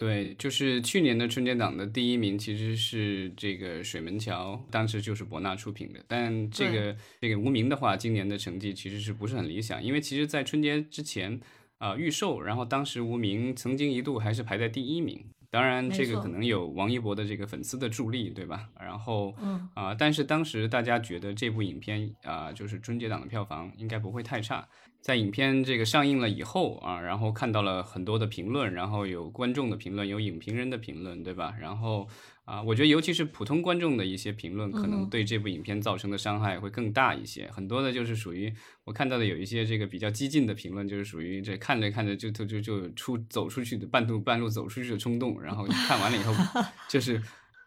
[0.03, 6.05] 对，就是去年的春节档的第一名其实是这个《水门桥》，当时就是博纳出品的。
[6.09, 9.81] 但这个这个无名的话，今年的成绩其实是不是很理想？
[9.81, 11.41] 因为其实，在春节之前
[11.79, 15.25] 啊预售，然后当时无名曾经一度还是排在第一名。
[15.53, 18.71] 当然，这个可能有王一博的这个粉丝的助力，对吧？
[18.81, 24.67] 然后，嗯啊，但是当时大家觉得这部影片啊，就是春节档的票房应该不会太差。
[25.03, 31.55] 在影片这个上映了以后啊，然后看到了很多的评论，然后有观众的评论，有影评人的评论，对吧？
[31.61, 32.09] 然后
[32.45, 37.51] 啊，我觉得尤其是普通观众的一些评论，可能对这部影片造成的伤害会更大一些。
[37.51, 38.53] 很多的就是属于
[38.85, 46.33] 我看到的有一些这个比较激进的评论，就是属于这看着看着就就就就出走出去的半路半路走出去的冲动，然后看完了以后
[46.88, 47.21] 就是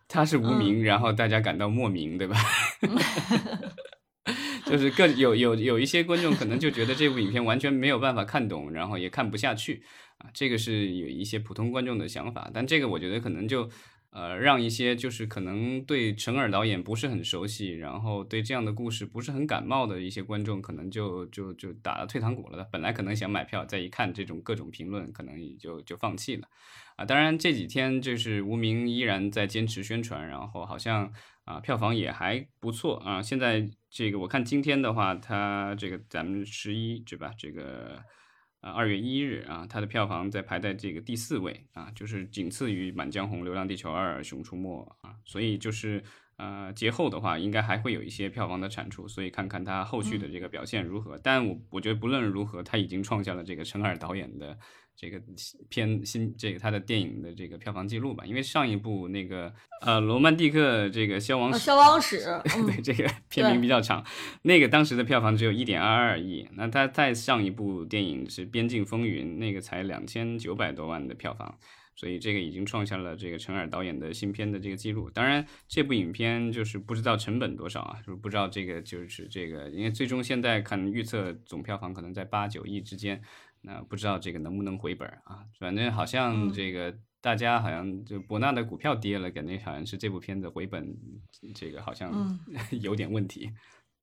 [0.08, 2.38] 他是无名，然后大家感到莫名，对吧？
[4.70, 9.84] 就是各有有有一些观众可能就觉得这部影片完全没有办法看懂，然后也看不下去
[10.18, 13.70] 啊，这个是有一些普通观众的想法，但这个我觉得可能就
[14.10, 22.66] 呃，让一些就是可能对陈耳导演不是很熟悉，然后对这样的故事不是很感冒的一些观众，可能就就就打了退堂鼓了。
[22.72, 26.48] 本来可能想买票，再一看这种各种评论，可能也就就放弃了。
[26.96, 31.12] 啊，当然这几天就是无名依然在坚持宣传，然后好像
[31.46, 33.22] 啊票房也还不错啊。
[33.22, 37.32] 现在这个我看今天的话，它这个咱们十一对吧？
[37.38, 38.04] 这个。
[38.62, 46.04] 啊，二月一日啊，它的票房在排在这个第四位啊，就是仅次于《满江红》《流浪地球二》《熊出没》啊，所以就是
[46.38, 51.16] 呃节后的话，应该还会有一些票房的产出，所以看看它后续的这个表现如何。
[51.20, 54.58] 但我我觉得不论如何，它已经创下了这个陈耳导演的。
[54.98, 55.22] 这个
[55.68, 62.24] 片新这个他的电影的这个票房记录吧，因为上一部那个呃《罗曼蒂克》这个消亡史，消亡史，
[62.66, 64.06] 对这个片名比较长，
[64.44, 66.48] 那个当时的票房只有一点二二亿。
[66.54, 71.58] 那他再上一部电影是《边境风云》，那个才两千九百多万的票房，
[71.98, 75.10] 所以这个已经创下了这个陈耳导演的新片的这个记录。
[75.10, 83.22] 当然，这部影片就是不知道成本多少啊，就是不知道这个就是这个，因为最终现在看预测总票房可能在八九亿之间。
[83.66, 85.44] 那不知道这个能不能回本啊？
[85.60, 90.96] 反正好像这个大家好像就博纳的股票跌了，感觉好像是这部片子回本，
[91.56, 92.40] 这个好像
[92.82, 93.52] 有点问题，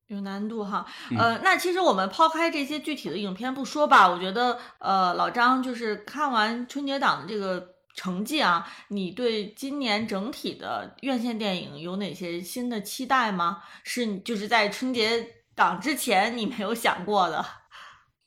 [0.07, 0.85] 有难度哈。
[1.17, 13.63] 呃，那其实我们抛开这些具体的影片不说吧，我觉得呃，老张就是看完春节档的这个成绩啊，你对今年整体的院线电影有哪些新的期待吗？
[13.85, 17.45] 是就是在春节档之前你没有想过的？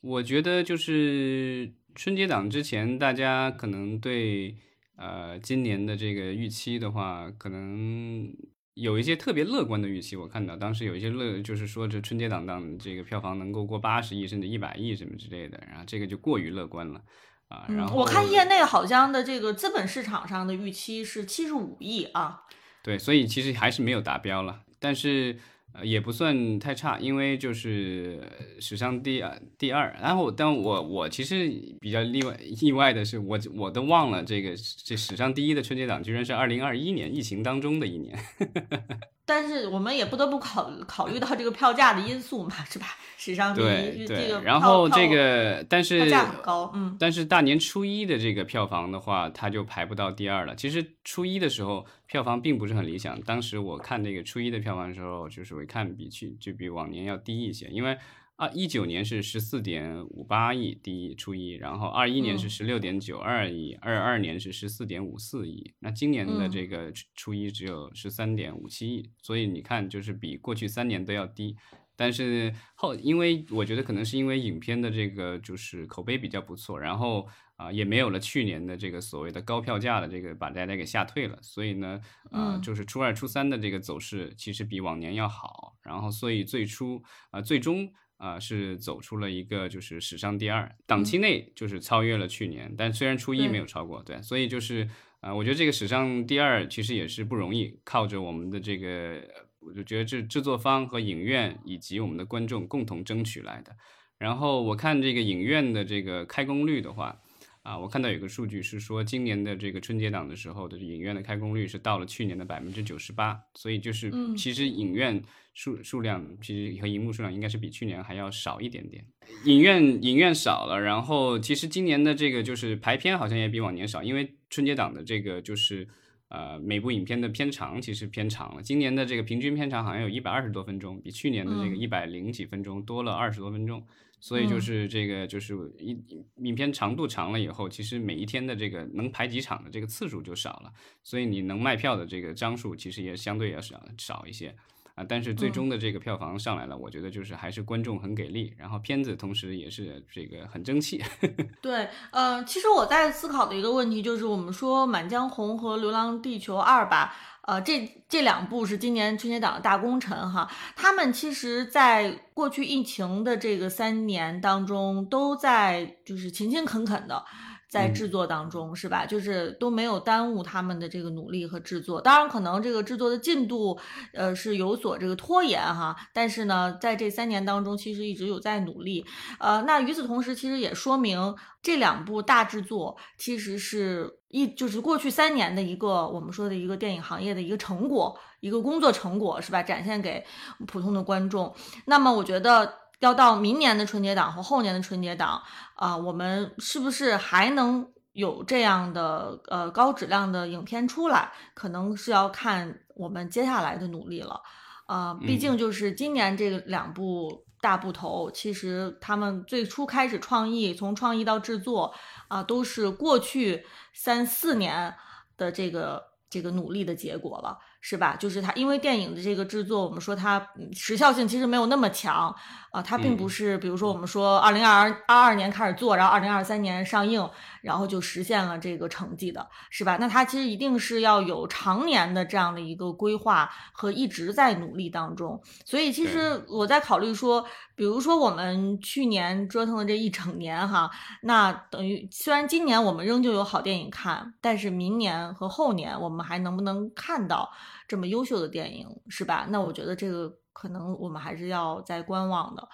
[0.07, 4.57] 我觉得就是春节档之前，大家可能对
[4.97, 8.33] 呃今年的这个预期的话，可能
[8.75, 10.15] 有一些特别乐观的预期。
[10.15, 17.03] 我看到当时有一些乐，就是说这春节档档这个票房能够过八十亿甚至一百亿什么之类的，然后这个就过于乐观了
[17.49, 17.67] 啊。
[17.69, 22.43] 然后我看业内好像的这个资本市场上的预期是七十五亿啊。
[22.85, 25.37] 对，所以其实还是没有达标了，但是。
[25.83, 28.21] 也不算太差，因为就是
[28.61, 29.97] 史上第二第二。
[30.01, 31.49] 然后，但我我其实
[31.81, 38.19] 比较例外意外的是，我我都忘了这个这史上第一的春节档居然是二零二一年疫情当中的一年。
[39.27, 42.87] 但是我们也不得不考考虑到这个票价的因素嘛，是吧？
[43.19, 46.97] 史上第一，这个然后这个但是票价很高，嗯。
[46.99, 50.55] 但是大年初一的这个票房的话，它就排不到第二了。
[50.55, 57.99] 其实初一的时候票房并不是很理想，当时我看那个初一的票房的时候，就是我看比去就比往年要低一些，因为。
[58.37, 71.57] 啊，一九年是十四点五八亿，第一初一，然后二一年是十六点九二亿，二二年是十四点五四亿，那今年的这个初一只有十三点五七亿，所以你看，就是比过去三年都要低。
[71.99, 81.99] 但是后，因为我觉得可能是因为影片的这个就是口碑比较不错，然后啊也没有了去年的这个所谓的高票价的这个把大家给吓退了，所以呢，
[82.31, 87.91] 啊就是初二初三的这个走势其实比往年要好，然后所以最初啊最终。
[88.17, 94.89] 啊，是走出了一个就是史上第二，档期内就是超越了去年，但虽然初一没有超过，对，所以就是
[95.21, 99.23] 啊，我觉得这个史上第二其实也是不容易，靠着我们的这个，
[99.61, 103.77] 我就觉得制制作方和影院以及我们的观众共同争取来的。
[104.19, 107.21] 然后我看这个影院的这个开工率的话。
[107.67, 115.21] 啊，我看到有个数据是说，今年的这个春节档的时候的影院的开工率是到了去年的百分之九十八，所以就是其实影院
[115.53, 119.05] 数数量其实和荧幕数量应该是比去年还要少一点点。
[119.47, 125.89] 影院影院少了，然后其实今年的这个就是排片好像也比往年少，因为春节档的这个就是
[126.29, 133.85] 呃每部影片的片长其实偏长了，今年的这个平均片长好像有一百二十多分钟，比去年的这个一百零几分钟多了二十多分钟。
[134.27, 135.97] 所以就是这个，就是一
[136.39, 140.73] 影片长度长了以后，其实每一天的这个能排几场的这个次数就少了，
[141.05, 144.53] 所以你能卖票的这个张数其实也相对要少少一些
[144.97, 145.05] 啊。
[145.09, 151.01] 但是最终的这个票房上来了，我觉得就是还是观众很给力，然后片子同时也是这个很争气。
[151.63, 157.15] 对，呃，其实我在思考的一个问题就是，我们说《满江红》和《流浪地球二》吧。
[157.47, 167.25] 呃，这这两部是今年春节档的大功臣哈，他们其实在过去疫情的这个三年当中，都在就是勤勤恳恳的。
[167.69, 169.05] 在制作当中是吧？
[169.05, 172.01] 就是都没有耽误他们的这个努力和制作。
[172.01, 173.79] 当然，可能这个制作的进度，
[174.15, 175.97] 呃，是有所这个拖延哈。
[176.13, 179.05] 但是呢，在这三年当中，其实一直有在努力。
[179.41, 189.63] 呃，那与此同时，其实也说明这两部大制作其实是一就是过去三年的一个我们说的一个电影行业的一个成果，一个工作成果是吧？
[189.63, 190.25] 展现给
[190.67, 191.53] 普通的观众。
[191.87, 192.86] 那么，我觉得。
[193.01, 195.43] 要到明年的春节档和后年的春节档
[195.75, 204.41] 啊，我们是不是还能有这样的呃高质量的影片出来，可能是要看我们接下来的努力了。
[204.89, 211.95] 呃，毕竟就是今年这两部大部头，其实他们最初开始创意，从创意到制作
[212.29, 214.95] 啊，都是过去三四年
[215.37, 217.59] 的这个这个努力的结果了。
[217.89, 218.17] 是吧？
[218.17, 222.35] 就是它，因为电影的这个制作，我们说它时效性其实没有那么强
[222.77, 227.27] 啊，它并不是，比如说我们说二零二二二年开始做，然后二零二三年上映，
[227.63, 229.97] 然后就实现了这个成绩的，是吧？
[229.99, 235.41] 那它其实一定是要有常年的这样的一个规划和一直在努力当中。
[235.65, 237.43] 所以其实我在考虑说，
[237.75, 240.91] 比如说我们去年折腾的这一整年哈，
[241.23, 247.51] 那等于虽然今年我们仍旧有好电影看，但是明年和后年我们还能不能看到？
[247.89, 249.47] 这么优秀的电影是吧？
[249.49, 252.67] 那我觉得这个可能我们还是要在观望的，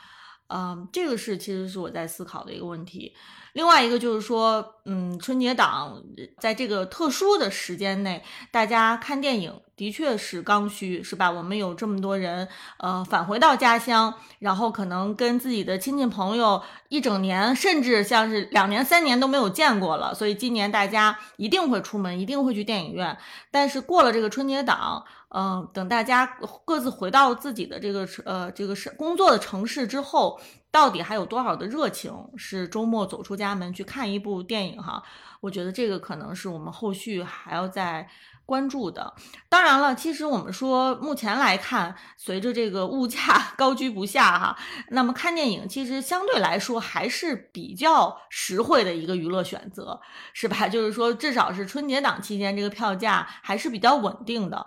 [0.47, 3.12] 嗯，这个是其实是我在思考的一个问题。
[3.55, 6.03] 另外一个就是说，嗯，春节档
[6.39, 11.30] 在这个特殊的时间内，大家看电影的确是刚需，是吧？
[11.30, 23.18] 我们有这么多人，呃，返回到家乡，然后可能跟自己的亲戚朋友一整年，甚至像是两年、三年都没有见过了，所以今年大家一定会出门，一定会去电影院。
[23.51, 25.05] 但是过了这个春节档，
[25.35, 26.26] 嗯，等大家
[26.64, 30.41] 各自回到自己的这个呃这个是工作的城市之后。
[30.72, 35.03] 到底还有多少的热情是周末走出家门去看一部电影哈？
[35.43, 38.09] 我觉得这个可能是我们后续还要再
[38.47, 39.12] 关注的。
[39.51, 43.20] 当然了，其实我们说目前来看，随着这个物价
[43.59, 44.57] 高居不下哈，
[44.89, 50.01] 那么看电影其实相对来说还是比较实惠的一个娱乐选择，
[50.33, 50.66] 是吧？
[50.66, 54.66] 就是说，至少是春节档期间这个票价还是比较稳定的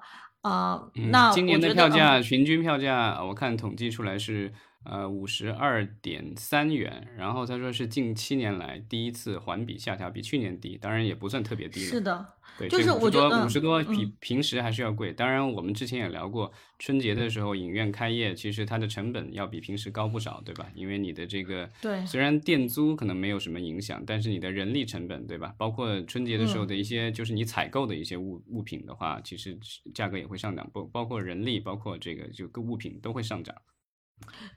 [0.49, 0.81] 啊。
[1.11, 4.53] 那今年的票价平均票价，我看统计出来是。
[4.85, 11.85] 呃，五十二点三元，然后他说是近七年来第一次环比下调，比去年低，当然也不算特别低了。
[11.87, 12.25] 是的，
[12.59, 15.11] 对，就是五十多，五十多比平时还是要贵。
[15.11, 20.67] 当然，我们之前也聊过，春节的时候影院开业，其实它的成本要比平时高不少，对吧？
[20.75, 25.55] 因为你的这个，对，虽然店租可能没有什么影响，但是你的人力成本，对吧？
[25.57, 29.57] 包括春节的时候的一些，就是你采购的一些物物品的话，其实
[29.95, 33.55] 价格也会上涨，包包括人力，包括这个就各物品都会上涨。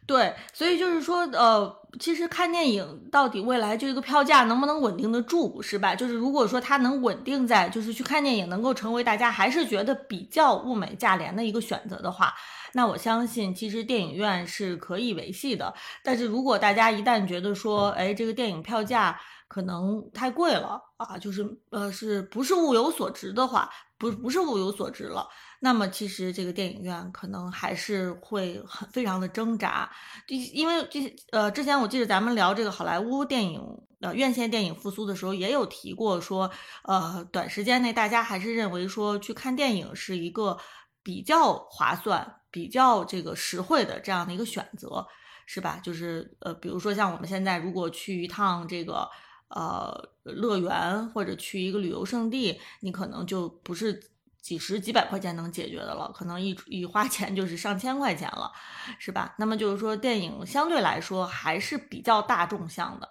[0.07, 5.95] 对，所以就是说，呃，其实看电影到底未来这个票价能不能稳定得住，是吧？
[5.95, 12.33] 就是如果说它能稳定在，就是去看电影能够成为大家还是觉得比较物美价廉的一个选择的话，
[12.73, 15.75] 那我相信其实电影院是可以维系的。
[16.03, 25.29] 但是如果大家一旦觉得说，哎，这个电影票价可能太贵了啊，就是呃，是不是物有所值的话，不不是物有所值了。
[25.61, 29.91] 那么其实这个电影院可能还是会很非常的挣扎，
[30.27, 33.61] 就因为这呃之前我记得咱们聊这个好莱坞电影
[34.01, 36.49] 呃院线电影复苏的时候也有提过说，
[36.85, 40.57] 呃短时间内大家还是认为说去看电影是一个
[41.03, 45.05] 比较划算、比较这个实惠的这样的一个选择，
[45.45, 45.81] 是吧？
[45.83, 49.09] 就是呃比如说像我们现在如果去一趟这个
[49.49, 49.93] 呃
[50.23, 54.01] 乐园或者去一个旅游胜地，你可能就不是。
[54.49, 58.51] 几十几百块钱能解决的了，可能一一花钱就是上千块钱了，
[58.99, 59.35] 是吧？
[59.37, 63.07] 那么就是说，电影相对来说还是比较大众向的。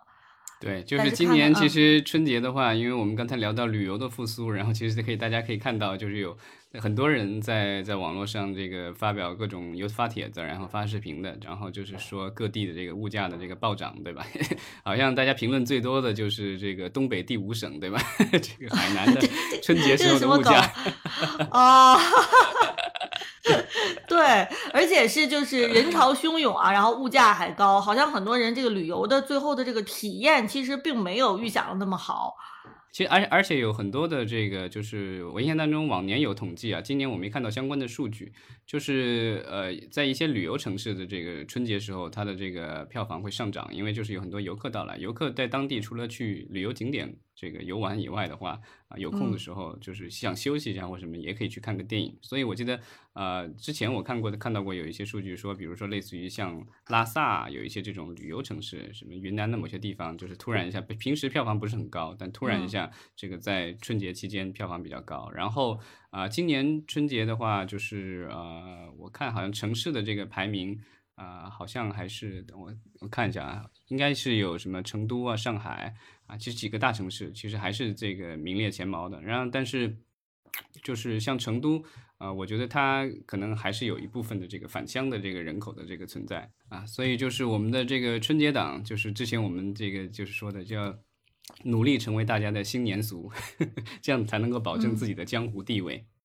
[0.59, 6.37] 对，就是今年其实春节的话，因为我们刚才聊到旅游的复苏，然后其实可以大家可以看到，就是有。
[6.73, 14.23] 很多人在在网络上这个发表各种有发帖子，然后发视频的，然后就是说各地的这个物价的这个暴涨，对吧？
[14.83, 17.99] 好像大家评论最多的就是这个东北第五省，对吧？
[18.29, 19.21] 这个海南的
[19.63, 20.71] 春节时候的物价。
[21.51, 21.97] 哦，
[24.07, 24.19] 对，
[24.73, 32.35] 而且是就是人潮汹涌啊，然后物价还高，好像很多人这个旅游的最后的这个体验其实并没有预想的那么好。
[32.91, 38.33] 其实，而且而且有很多的这个，就是我印象当中往年有统计啊，今年我没看到相关的数据，
[38.65, 47.17] 就是呃，在一些旅游城市的这个春节时候，它的这个票房会上涨，因为就是有很多游客到来，游客在当地除了去旅游景点。
[47.37, 52.17] 这个游玩以外的话啊，有空的时候就是想休息一下或什么，也可以去看个电影。
[52.23, 52.79] 所以我记得，
[53.13, 65.29] 呃，之前我看过的看到过有一些数据说，比如说类似于像拉萨有一些这种旅游城市，什么云南的某些地方，就是突然一下，平时票房不是很高，但突然一下这个在春节期间票房比较高。
[65.35, 65.79] 然后
[66.09, 70.79] 啊，今年春节的话，就是呃，我看好像城市的这个排名
[71.13, 75.93] 啊，好像还是等我我看一下啊，应该是有什么成都啊、上海。
[76.27, 79.21] 啊，其实几个大城市其实还是这个名列前茅的。
[79.21, 79.97] 然后，但是
[80.83, 81.83] 就是像成都
[82.17, 86.85] 啊，我觉得它可能还是有一部分的这个返乡的这个人口的这个存在啊。
[86.85, 90.97] 所以就是我们的这个春节档，就是之前我们这个就是说的叫
[91.63, 93.31] 努力成为大家的新年俗，
[94.01, 95.97] 这样才能够保证自己的江湖地位。
[95.97, 96.16] 嗯，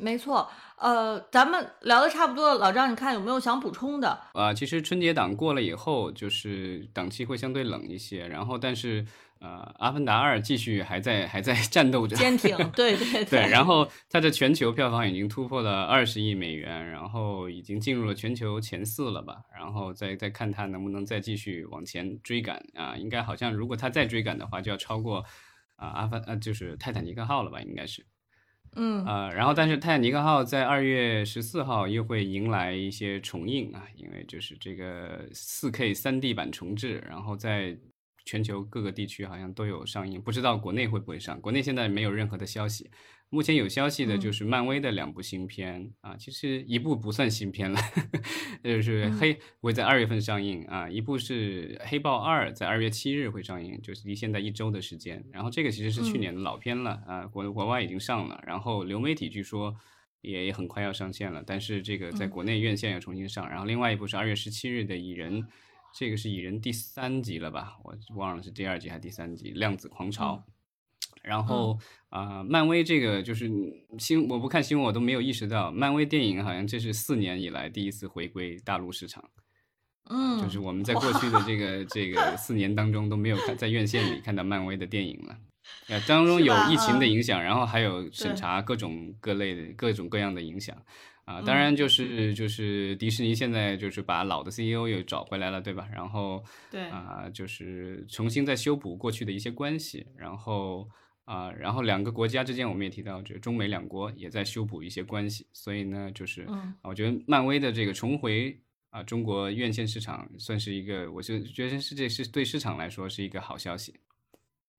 [0.00, 0.48] 没错。
[0.76, 4.16] 呃，咱们聊的差不多了，老张，你看有没有想补充的？
[4.32, 9.04] 啊，其实春节档过了以后，就是档期会相对冷一些，然后但是
[9.40, 13.40] 呃，《阿凡达二》继续还在还在战斗着，坚挺， 对对对。
[13.40, 19.38] 然后它的全球票房已经突破了二十亿美元，然后已经进入了全球前四了吧？
[19.52, 22.94] 然后再再看它能不能再继续往前追赶啊？
[22.96, 25.24] 应该好像如果它再追赶的话，就要超过
[25.74, 27.60] 啊阿凡呃就是泰坦尼克号了吧？
[27.62, 28.06] 应该是。
[28.78, 37.76] 嗯呃，然后但是泰坦尼克号在二月十四号又会迎来一些重映啊，因为就是这个四 K 三 D 版重置，然后在
[38.24, 42.90] 全球各个地区好像都有上映，不知道国内会不会上，国内现在没有任何的消息。
[43.30, 47.78] 目前有消息的就是漫威的两部新片啊，其实一部不算新片了，
[48.64, 55.22] 就是黑会在二月份上映啊，一部是黑豹二在二月七日会上映，就是离现在一周的时间。
[55.30, 59.76] 然后这个其实是去年的老片了啊，国国外已经上了，然后流媒体据说
[60.22, 63.46] 也也很快要上线了，但是这个在国内院线要重新上。
[63.46, 65.46] 然后另外一部是二月十七日的蚁人，
[65.94, 67.76] 这个是蚁人第三集了吧？
[67.84, 70.46] 我忘了是第二集还是第三集，量子狂潮。
[71.28, 73.50] 然后啊，漫威这个就是
[73.98, 79.22] 新，我不看新闻我都没有意识到，漫威电影好像这是四年以来第一次回归大陆市场。
[80.10, 85.36] 嗯，就是我们在过去的这个这个四年当中都没有看在院线里看到漫威的电影了。
[85.88, 90.74] 啊，当中有疫情的影响，然后还有审查各种各类的各种各样的影响。
[91.26, 95.86] 啊，当然就是就是迪士尼现在就是把老的 CEO 又找回来了，对吧？
[95.92, 100.88] 然后对啊，就是重新再修补过去的一些关系，然后。
[101.28, 106.48] 啊，然后两个国家之间，我们也提到，就是中美两国也在修补一些关系，所以呢，就是
[106.82, 108.58] 我觉得漫威的这个重回
[108.88, 114.00] 啊中国院线市场，算是一个，我就觉得是这是对市场来说是一个好消息。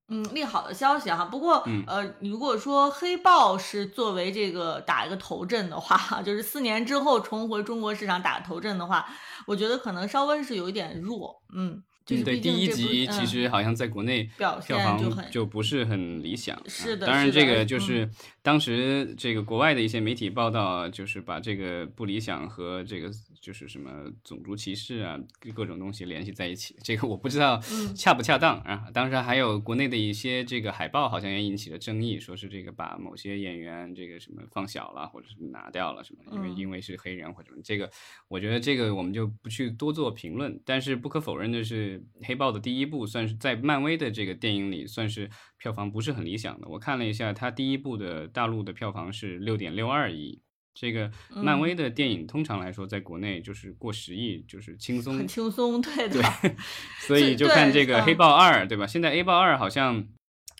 [0.08, 1.24] 嗯，利好的消息哈。
[1.24, 9.08] 不过，呃，如果说黑豹是作为这个打一个头阵的话， 就是四年之后重回中国市场打头阵的话，
[9.46, 11.80] 我觉得可能稍微是有一点弱，嗯。
[12.24, 16.60] 对，第一集其实好像在国内票房就不是很理想。
[16.66, 18.08] 是的，当然这个就是
[18.42, 23.10] 当时这个国外的一些媒体报道，就是把这个不理想和这个
[23.40, 25.18] 就是什么种族歧视啊
[25.54, 26.76] 各种东西联系在一起。
[26.82, 27.58] 这个我不知道
[27.96, 28.88] 恰不恰当啊。
[28.92, 37.62] 当时还有国内的一些这个海报好像也引起了争议，说是这个把某些演员这个什么放小了，或者是拿掉了什么，因为因为是黑人或者什么。
[37.64, 37.90] 这个
[38.28, 40.60] 我觉得这个我们就不去多做评论。
[40.64, 42.04] 但是不可否认的是。
[42.22, 46.68] 黑豹的第一部算是在漫威的这个电影里算是票房不是很理想的。
[46.68, 50.42] 我看了一下，它第一部的大陆的票房是六点六二亿。
[50.80, 56.22] 这个漫威的电影通常来说在国内就是过十亿，就是轻松，很轻松，对 对。
[57.00, 58.86] 所以就看这个黑豹二，对吧？
[58.86, 60.08] 现在黑豹二好像。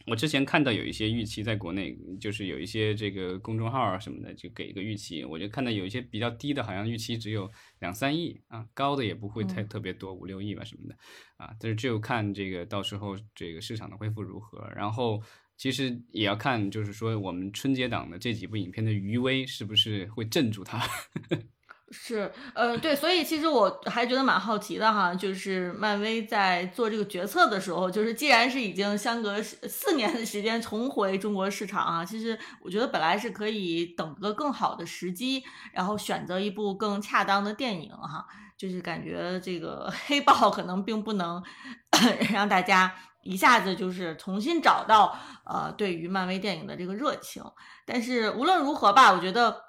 [0.07, 5.23] 我之前看到有一些预期在国内，就是有一些这个公众号啊什么的，就给一个预期。
[5.25, 7.49] 我就看到有一些比较低的，好像预期只有
[7.81, 10.97] 两三亿啊，高的也不会太特别多，五六亿吧什么的
[11.37, 11.55] 啊。
[11.61, 15.23] 但是只有看这个到时候这个市场的恢复如何，然后
[15.61, 20.83] 其实也要看，就是说我们春节档的这几部影片的余威是不是会镇住它。
[21.93, 35.45] 是，呃，对，所以其实我还觉得蛮好奇的哈，就是漫威在做这个决策的时候，就是既然是已经相隔四年的时间重回中国市场啊，其实我觉得本来是可以等个更好的时机，
[35.75, 38.25] 然后选择一部更恰当的电影哈，
[38.57, 41.43] 就是感觉这个黑豹可能并不能
[42.33, 47.43] 让大家一下子就是重新找到呃对于漫威电影的这个热情，
[47.85, 49.65] 但是无论如何吧，我觉得。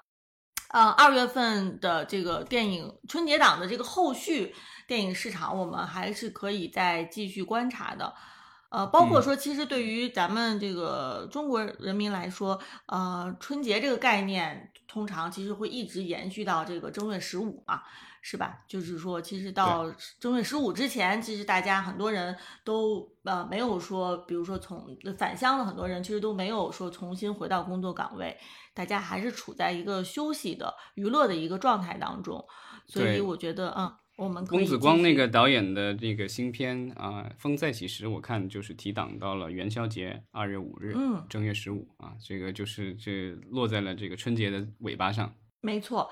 [0.74, 4.54] 呃，二月份的这个电影春节档的这个后续
[4.88, 8.14] 电影市场，我们还是可以再继续观察的。
[8.70, 17.82] 呃，包括说，其实对于咱们这个中国人民来说，呃，春节这个概念通常其实会一直延续到这个正月十五嘛，
[18.24, 18.60] 是吧？
[18.68, 28.34] 就是说，其实到正月十五之前，其实大家很多人都呃没有说，比如说从返乡的很多人，其实都没有说重新回到工作岗位。
[28.72, 32.42] 大家还是处在一个休息的、娱乐的一个状态当中，
[32.86, 45.34] 所以我觉得，嗯，我们公子光那个导演的这个新片啊，《风再起时》，我看就是提档到了元宵节二月五日，嗯，正月十五啊，这个就是这落在了这个春节的尾巴上。
[45.60, 46.10] 没错，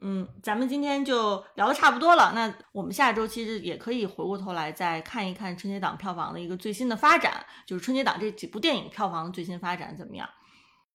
[0.00, 10.28] 嗯，咱们今天就聊的差不多了，那我们下周其实也可以回过头来再看一看春节档票房的一个最新的发展，就是春节档这几部电影票房最新发展怎么样？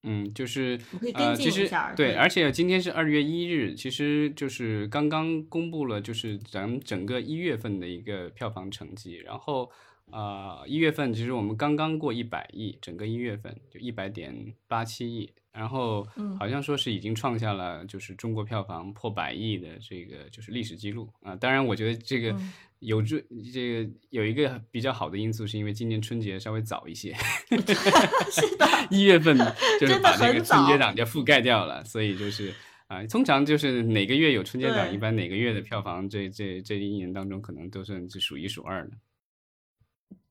[0.07, 0.79] 嗯，就是
[1.15, 9.15] 呃，其实对，而且今天是二月一日，其实就是刚刚公布了，就是咱们整个一月份的一个票房成绩。
[9.15, 9.71] 然后
[10.11, 16.05] 呃，一月份其实我们刚刚过一百亿，整个一月份就一百点八七亿，然后
[16.37, 21.35] 好像说是已经创下了就是中国票房破百亿的这个就是历史记录啊。
[21.35, 22.35] 当然，我觉得这个
[22.79, 27.13] 有这这个有一个比较好的因素，是因为今年春节稍微早一些
[28.29, 29.37] 是的，一月份
[29.79, 32.53] 就是把这个春节档就覆盖掉了，所以就是
[32.87, 38.91] 啊，通常就是哪个月有春节档，一般哪个月的票房这这这一年当中可能都算是数一数二的。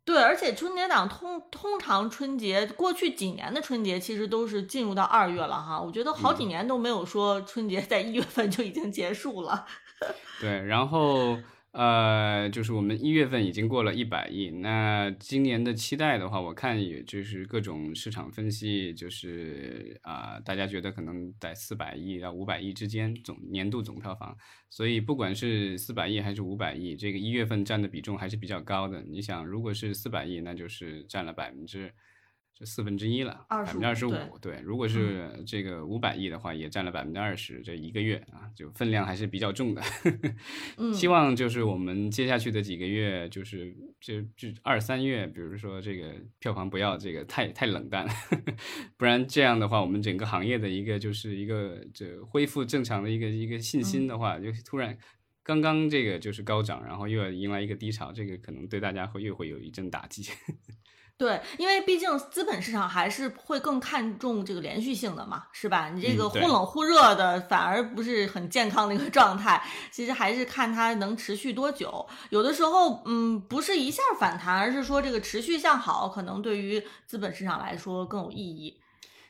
[0.05, 9.67] 对，而且春节档通通常春节过去几年的春节其实都是进入到二月了哈，我觉得好几年都没有说春节在一月份就已经结束了。
[10.41, 11.39] 对，然后。
[11.75, 24.37] 呃，就是我们一月份已经过了一百亿，那今年的期待的话，我看也就是各种市场分析，就是啊，大家觉得可能在四百亿到五百亿之间总年度总票房，
[24.71, 29.03] 所以不管是四百亿还是五百亿，这个一月份占的比重还是比较高的。
[29.03, 31.93] 你想，如果是四百亿，那就是占了百分之。
[32.55, 34.15] 就四分之一了，百分之二十五。
[34.41, 37.61] 对，如果是这个五百亿的话，也占了百分之二十。
[37.63, 39.83] 这一个月啊，就分量还是比较重的。
[40.95, 48.07] 希望就是我们接下去的几个月，就是这这二三月，比如说这个票房不要这个太太冷淡，
[48.97, 54.97] 不然这样的话，我们整个行业的一个就是一个这恢复正常的一个一个信心的话，就突然
[55.43, 60.23] 刚刚这个就是高涨，然后又要迎来一个低潮，这个可能对大家会又会有一阵打击。
[61.17, 65.89] 对，因为毕竟资本市场还是会更看重这个连续性的嘛，是吧？
[65.95, 69.63] 你这个忽冷忽热的，反而不是很健康的一个 状态。
[69.93, 72.05] 其实还是看它能持续多久。
[72.31, 78.81] 有的时候，嗯，不是一下反弹，而是说这个持续向好，可能对于资本市场来说更有意义。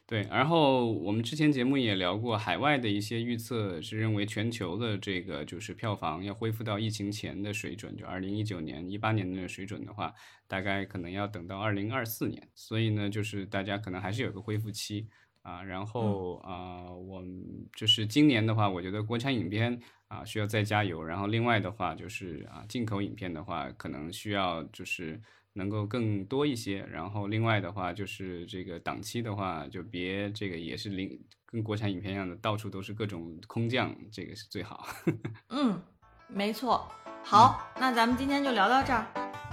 [0.07, 10.13] 对，然后我们之前节目也聊过，海外的一些预测是认为全球的这个就是票房要恢复到疫情前的水准，就二零一九年、一八年的水准的话，
[10.47, 12.47] 大概可能要等到二零二四年。
[12.55, 15.09] 所以呢，就是大家可能还是有个恢复期
[15.41, 15.63] 啊。
[15.63, 17.43] 然后啊，我们
[17.75, 21.03] 就是今年的话，我觉得国产影片啊需要再加油。
[21.03, 25.19] 然后另外的话就是啊，进口影片的话，可能需要就是。
[25.55, 34.87] 能够更多一些，然后另外的话就是这个档期的话，就别这个也是零跟国产影片一样的，到处都是各种空降，这个是最好。
[35.51, 35.81] 嗯，
[36.29, 36.87] 没错。
[37.23, 39.07] 好，那咱们今天就聊到这儿。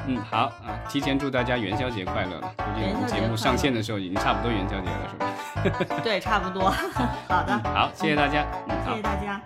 [0.07, 2.53] 嗯，好啊，提前祝大家元宵节快乐了。
[2.57, 5.15] 估计我们节目上线的时候已经差不多元宵节了，是
[5.85, 6.01] 吧？
[6.03, 6.69] 对，差不多。
[7.29, 7.57] 好的。
[7.65, 8.45] 好，谢谢大家。
[8.83, 9.41] 谢谢大家。